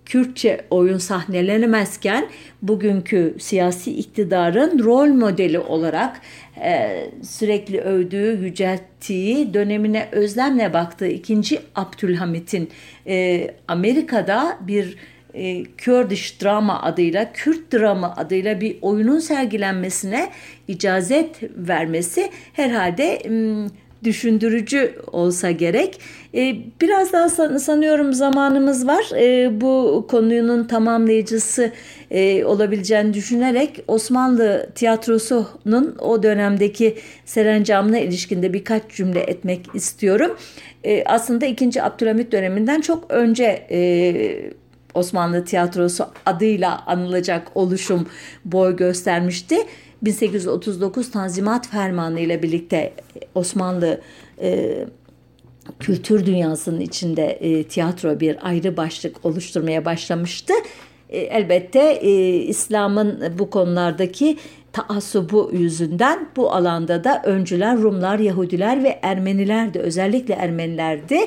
[0.10, 2.30] Kürtçe oyun sahnelenemezken
[2.62, 6.22] bugünkü siyasi iktidarın rol modeli olarak
[6.64, 12.70] e, sürekli övdüğü, yücelttiği, dönemine özlemle baktığı ikinci Abdülhamit'in
[13.08, 14.98] e, Amerika'da bir
[15.34, 20.30] e, Kurdish drama adıyla, Kürt drama adıyla bir oyunun sergilenmesine
[20.68, 23.22] icazet vermesi herhalde
[24.04, 26.00] düşündürücü olsa gerek.
[26.36, 29.04] E, biraz daha sanıyorum zamanımız var.
[29.16, 31.72] E, bu konunun tamamlayıcısı
[32.12, 36.96] e, olabileceğini düşünerek Osmanlı tiyatrosunun o dönemdeki
[37.26, 40.38] serencamına ilişkinde birkaç cümle etmek istiyorum.
[41.06, 41.84] Aslında 2.
[41.84, 43.66] Abdülhamit döneminden çok önce
[44.94, 48.08] Osmanlı Tiyatrosu adıyla anılacak oluşum
[48.46, 49.56] boy göstermişti.
[50.02, 52.94] 1839 Tanzimat Fermanı ile birlikte
[53.36, 54.02] Osmanlı
[54.42, 54.78] e,
[55.80, 60.54] kültür dünyasının içinde e, tiyatro bir ayrı başlık oluşturmaya başlamıştı.
[61.10, 64.38] E, elbette e, İslam'ın bu konulardaki
[64.74, 71.20] taassubu yüzünden bu alanda da öncüler Rumlar, Yahudiler ve Ermeniler de özellikle Ermenilerdi.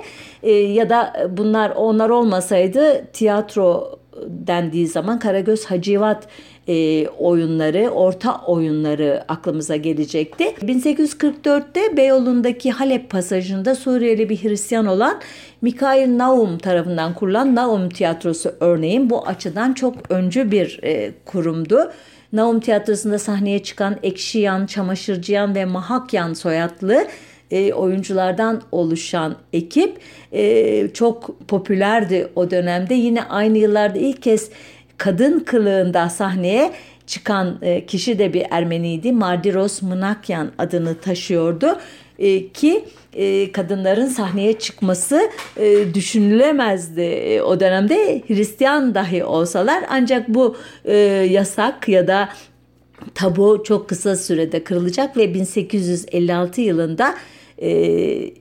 [0.42, 6.28] E, ya da bunlar onlar olmasaydı tiyatro dendiği zaman Karagöz Hacivat
[6.68, 10.44] e, oyunları, orta oyunları aklımıza gelecekti.
[10.44, 15.20] 1844'te Beyoğlu'ndaki Halep pasajında Suriyeli bir Hristiyan olan
[15.62, 21.92] Mikail Naum tarafından kurulan Naum Tiyatrosu örneğin bu açıdan çok öncü bir e, kurumdu.
[22.32, 27.06] Naum Tiyatrosu'nda sahneye çıkan Ekşiyan, Çamaşırcıyan ve Mahakyan soyadlı
[27.50, 29.98] e, oyunculardan oluşan ekip
[30.32, 32.94] e, çok popülerdi o dönemde.
[32.94, 34.50] Yine aynı yıllarda ilk kez
[35.02, 36.72] kadın kılığında sahneye
[37.06, 39.12] çıkan e, kişi de bir Ermeniydi.
[39.12, 41.78] Mardiros Mınakyan adını taşıyordu
[42.18, 45.30] e, ki e, kadınların sahneye çıkması
[45.94, 50.56] düşünülemezdi o dönemde Hristiyan dahi olsalar ancak bu
[51.28, 52.28] yasak ya da
[53.14, 57.14] tabu çok kısa sürede kırılacak ve 1856 yılında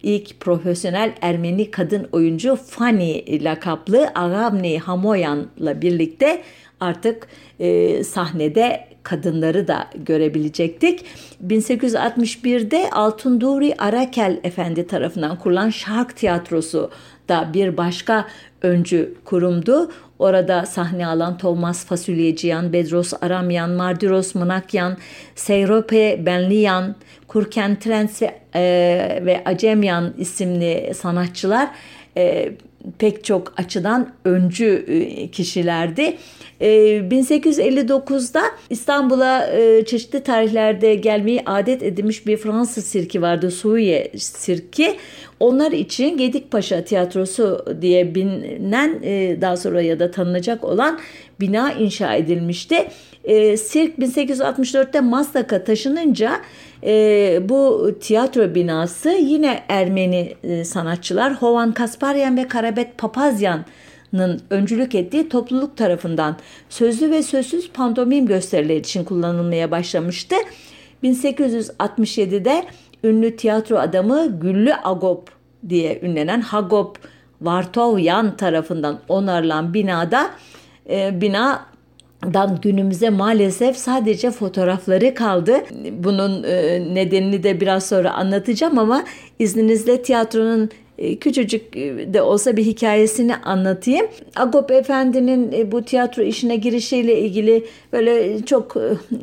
[0.04, 6.42] ilk profesyonel Ermeni kadın oyuncu Fani lakaplı Agamni Hamoyan'la birlikte
[6.80, 7.28] artık
[7.60, 11.06] e, sahnede kadınları da görebilecektik.
[11.48, 16.92] 1861'de Altun Duri Arakel Efendi tarafından kurulan Şark Tiyatrosu
[17.30, 18.28] da bir başka
[18.62, 19.92] öncü kurumdu.
[20.22, 24.98] Orada sahne alan Thomas Fasulyeciyan, Bedros Aramyan, Mardiros Mınakyan,
[25.36, 26.96] Seyrope Benliyan,
[27.28, 31.70] Kurken Trens ve, e, ve Acemyan isimli sanatçılar
[32.18, 32.54] e,
[33.00, 36.18] pek çok açıdan öncü e, kişilerdi.
[36.62, 43.52] 1859'da e, İstanbul'a e, çeşitli tarihlerde gelmeyi adet edilmiş bir Fransız sirki vardı.
[43.52, 44.98] Suye sirki.
[45.40, 49.02] Onlar için Gedikpaşa Tiyatrosu diye bilinen
[49.42, 51.00] daha sonra ya da tanınacak olan
[51.40, 52.88] bina inşa edilmişti.
[53.58, 56.42] Sirk 1864'te Maslak'a taşınınca
[56.84, 65.30] e, bu tiyatro binası yine Ermeni e, sanatçılar Hovan Kasparyan ve Karabet Papazyan'ın öncülük ettiği
[65.30, 66.36] topluluk tarafından
[66.70, 70.36] sözlü ve sözsüz pantomim gösterileri için kullanılmaya başlamıştı.
[71.04, 72.66] 1867'de
[73.04, 75.30] ünlü tiyatro adamı Güllü Agop
[75.70, 76.98] diye ünlenen Hagop
[77.42, 80.32] Vartovyan tarafından onarılan binada
[80.90, 81.71] e, bina
[82.34, 85.56] dan günümüze maalesef sadece fotoğrafları kaldı.
[85.92, 89.04] Bunun e, nedenini de biraz sonra anlatacağım ama
[89.40, 94.06] izninizle tiyatronun e, küçücük e, de olsa bir hikayesini anlatayım.
[94.36, 98.76] Agop Efendi'nin bu tiyatro işine girişiyle ilgili böyle çok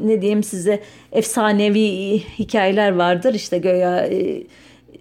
[0.04, 0.80] ne diyeyim size
[1.12, 3.34] efsanevi hikayeler vardır.
[3.34, 4.08] İşte göya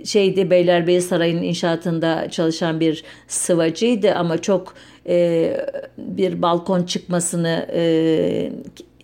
[0.05, 4.73] şeydi Beylerbeyi Sarayı'nın inşaatında çalışan bir sıvacıydı ama çok
[5.07, 5.53] e,
[5.97, 8.51] bir balkon çıkmasını e,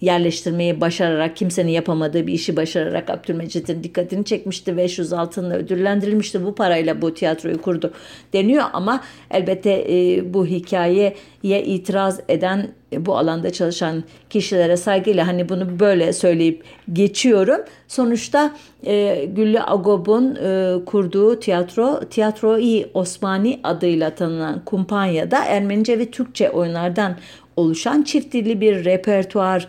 [0.03, 6.45] yerleştirmeyi başararak kimsenin yapamadığı bir işi başararak Abdülmecit'in dikkatini çekmişti ve 500 altınla ödüllendirilmişti.
[6.45, 7.93] Bu parayla bu tiyatroyu kurdu
[8.33, 15.49] deniyor ama elbette e, bu hikayeye itiraz eden e, bu alanda çalışan kişilere saygıyla hani
[15.49, 17.61] bunu böyle söyleyip geçiyorum.
[17.87, 18.51] Sonuçta
[18.85, 27.15] e, Güllü Agob'un e, kurduğu tiyatro Tiyatro-i Osmani adıyla tanınan kumpanyada Ermenice ve Türkçe oyunlardan
[27.55, 29.67] oluşan çift dilli bir repertuar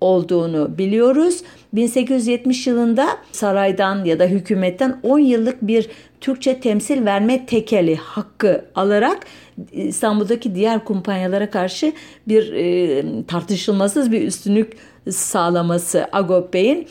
[0.00, 1.42] olduğunu biliyoruz.
[1.72, 5.88] 1870 yılında saraydan ya da hükümetten 10 yıllık bir
[6.20, 9.26] Türkçe temsil verme tekeli hakkı alarak
[9.72, 11.92] İstanbul'daki diğer kumpanyalara karşı
[12.28, 14.72] bir e, tartışılmasız bir üstünlük
[15.10, 16.88] sağlaması Agop Bey'in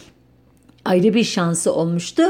[0.86, 2.24] ayrı bir şansı olmuştu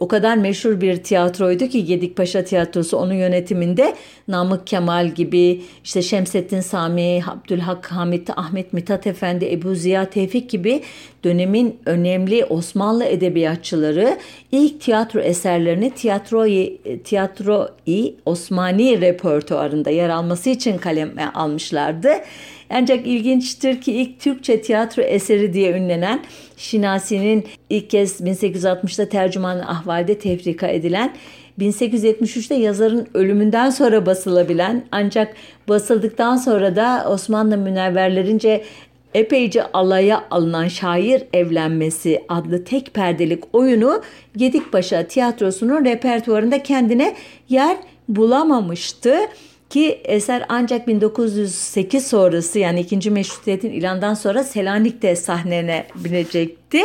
[0.00, 3.94] o kadar meşhur bir tiyatroydu ki Gedikpaşa Tiyatrosu onun yönetiminde
[4.28, 10.82] Namık Kemal gibi işte Şemsettin Sami, Abdülhak Hamit, Ahmet Mithat Efendi, Ebu Ziya Tevfik gibi
[11.24, 14.18] dönemin önemli Osmanlı edebiyatçıları
[14.52, 16.66] ilk tiyatro eserlerini tiyatroyu
[17.04, 22.10] tiyatroi Osmani repertuarında yer alması için kaleme almışlardı.
[22.70, 26.20] Ancak ilginçtir ki ilk Türkçe tiyatro eseri diye ünlenen
[26.56, 31.14] Şinasi'nin ilk kez 1860'da tercüman ahvalde tefrika edilen
[31.58, 35.34] 1873'te yazarın ölümünden sonra basılabilen ancak
[35.68, 38.64] basıldıktan sonra da Osmanlı münevverlerince
[39.14, 44.02] epeyce alaya alınan şair evlenmesi adlı tek perdelik oyunu
[44.36, 47.16] Gedikpaşa tiyatrosunun repertuarında kendine
[47.48, 47.76] yer
[48.08, 49.16] bulamamıştı.
[49.70, 53.10] Ki eser ancak 1908 sonrası yani 2.
[53.10, 56.80] Meşrutiyet'in ilandan sonra Selanik'te sahnelenecekti.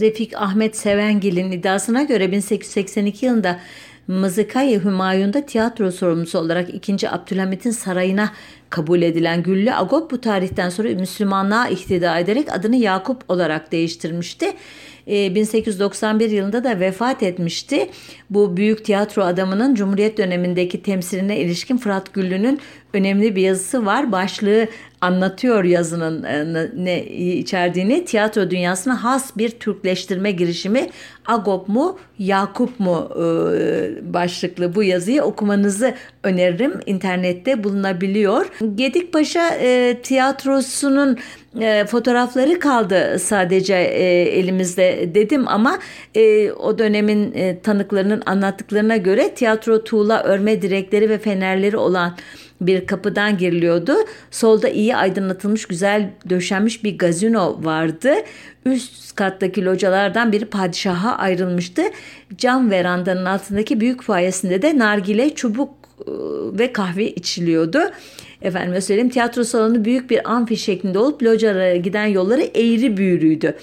[0.00, 3.60] Refik Ahmet Sevengil'in iddiasına göre 1882 yılında
[4.06, 7.10] Mızıkayı Hümayun'da tiyatro sorumlusu olarak 2.
[7.10, 8.32] Abdülhamit'in sarayına
[8.72, 14.46] kabul edilen Güllü Agop bu tarihten sonra Müslümanlığa ihtida ederek adını Yakup olarak değiştirmişti.
[15.06, 17.88] 1891 ee, yılında da vefat etmişti.
[18.30, 22.60] Bu büyük tiyatro adamının Cumhuriyet dönemindeki temsiline ilişkin Fırat Güllü'nün
[22.94, 24.12] önemli bir yazısı var.
[24.12, 24.66] Başlığı
[25.00, 28.04] anlatıyor yazının e, ne içerdiğini.
[28.04, 30.90] Tiyatro dünyasına has bir Türkleştirme girişimi
[31.26, 35.94] Agop mu Yakup mu e, başlıklı bu yazıyı okumanızı
[36.24, 36.80] öneririm.
[36.86, 38.46] İnternette bulunabiliyor.
[38.74, 41.18] Gedikpaşa e, tiyatrosunun
[41.86, 45.78] fotoğrafları kaldı sadece elimizde dedim ama
[46.58, 52.16] o dönemin tanıklarının anlattıklarına göre tiyatro tuğla örme direkleri ve fenerleri olan
[52.60, 53.94] bir kapıdan giriliyordu.
[54.30, 58.14] Solda iyi aydınlatılmış, güzel döşenmiş bir gazino vardı.
[58.64, 61.82] Üst kattaki localardan biri padişaha ayrılmıştı.
[62.38, 65.81] Cam verandanın altındaki büyük fayesinde de nargile, çubuk
[66.58, 67.80] ve kahve içiliyordu.
[68.42, 73.56] Efendim söyleyeyim tiyatro salonu büyük bir amfi şeklinde olup localara giden yolları eğri büğrüydü.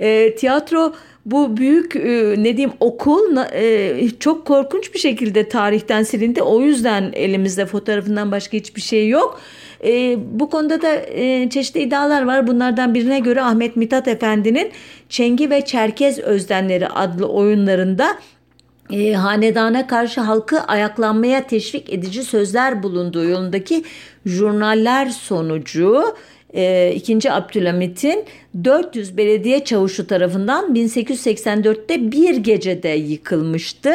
[0.00, 0.94] E, tiyatro
[1.26, 6.42] bu büyük e, ne diyeyim okul e, çok korkunç bir şekilde tarihten silindi.
[6.42, 9.40] O yüzden elimizde fotoğrafından başka hiçbir şey yok.
[9.84, 11.06] E, bu konuda da
[11.50, 12.46] çeşitli iddialar var.
[12.46, 14.70] Bunlardan birine göre Ahmet Mithat Efendi'nin
[15.08, 18.18] Çengi ve Çerkez Özdenleri adlı oyunlarında
[18.90, 23.84] e, hanedana karşı halkı ayaklanmaya teşvik edici sözler bulunduğu yolundaki
[24.26, 26.14] jurnaller sonucu
[26.54, 27.32] e, 2.
[27.32, 28.24] Abdülhamit'in
[28.64, 33.92] 400 belediye çavuşu tarafından 1884'te bir gecede yıkılmıştı.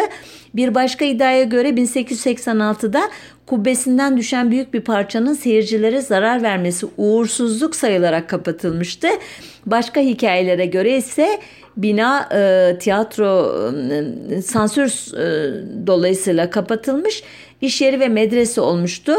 [0.56, 3.02] Bir başka iddiaya göre 1886'da
[3.46, 9.08] kubbesinden düşen büyük bir parçanın seyircilere zarar vermesi uğursuzluk sayılarak kapatılmıştı.
[9.66, 11.40] Başka hikayelere göre ise
[11.84, 13.54] bina e, tiyatro
[14.32, 15.54] e, sansür e,
[15.88, 17.24] dolayısıyla kapatılmış,
[17.62, 19.14] iş yeri ve medrese olmuştu.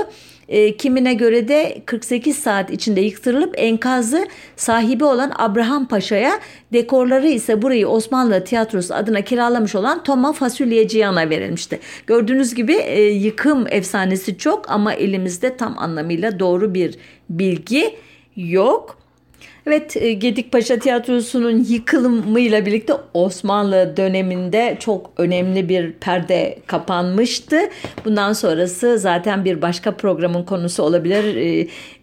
[0.48, 6.32] E, kimine göre de 48 saat içinde yıktırılıp enkazı sahibi olan Abraham Paşa'ya
[6.72, 11.80] dekorları ise burayı Osmanlı Tiyatrosu adına kiralamış olan Toma Fasulyeciyan'a verilmişti.
[12.06, 16.94] Gördüğünüz gibi e, yıkım efsanesi çok ama elimizde tam anlamıyla doğru bir
[17.30, 17.94] bilgi
[18.36, 18.99] yok.
[19.66, 27.60] Evet e, Gedikpaşa Tiyatrosu'nun yıkılımıyla birlikte Osmanlı döneminde çok önemli bir perde kapanmıştı.
[28.04, 31.36] Bundan sonrası zaten bir başka programın konusu olabilir.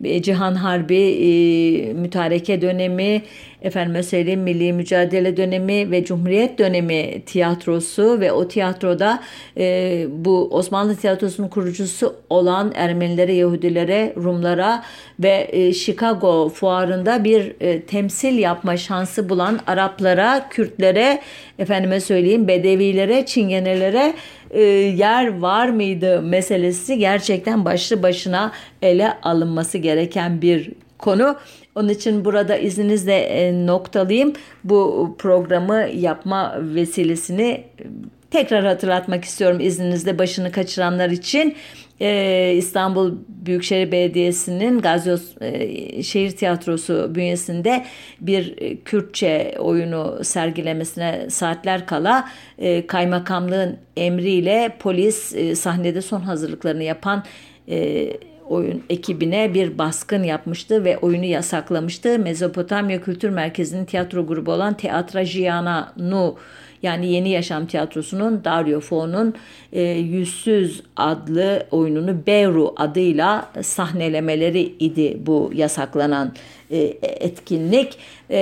[0.04, 3.22] E, Cihan Harbi, e, mütareke dönemi,
[3.62, 9.24] efendime söyleyeyim milli mücadele dönemi ve cumhuriyet dönemi tiyatrosu ve o tiyatroda
[9.58, 14.84] e, bu Osmanlı tiyatrosunun kurucusu olan Ermenilere, Yahudilere, Rumlara
[15.20, 21.22] ve e, Chicago fuarında bir e, temsil yapma şansı bulan Araplara, Kürtlere,
[21.60, 24.14] efendime söyleyeyim Bedevilere, Çingenelere
[24.52, 28.52] e, yer var mıydı meselesi gerçekten başlı başına
[28.82, 31.36] ele alınması gereken bir konu.
[31.76, 34.34] Onun için burada izninizle e, noktalayayım.
[34.64, 37.84] Bu programı yapma vesilesini e,
[38.32, 41.56] tekrar hatırlatmak istiyorum izninizle başını kaçıranlar için.
[42.02, 47.86] Ee, İstanbul Büyükşehir Belediyesi'nin Gazios e, Şehir Tiyatrosu bünyesinde
[48.22, 52.30] bir e, Kürtçe oyunu sergilemesine saatler kala
[52.60, 57.24] e, kaymakamlığın emriyle polis e, sahnede son hazırlıklarını yapan
[57.70, 58.10] e,
[58.50, 62.20] oyun ekibine bir baskın yapmıştı ve oyunu yasaklamıştı.
[62.20, 66.36] Mezopotamya Kültür Merkezi'nin tiyatro grubu olan Teatra Giana Nu
[66.84, 69.34] yani Yeni Yaşam Tiyatrosu'nun Dario Fo'nun
[69.74, 76.34] e, Yüzsüz adlı oyununu Beru adıyla sahnelemeleri idi bu yasaklanan
[76.72, 77.98] etkinlik.
[78.30, 78.38] E,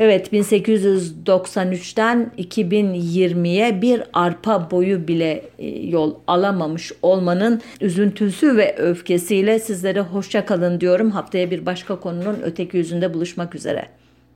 [0.00, 10.00] evet 1893'ten 2020'ye bir arpa boyu bile e, yol alamamış olmanın üzüntüsü ve öfkesiyle sizlere
[10.00, 11.10] hoşça kalın diyorum.
[11.10, 13.97] Haftaya bir başka konunun öteki yüzünde buluşmak üzere.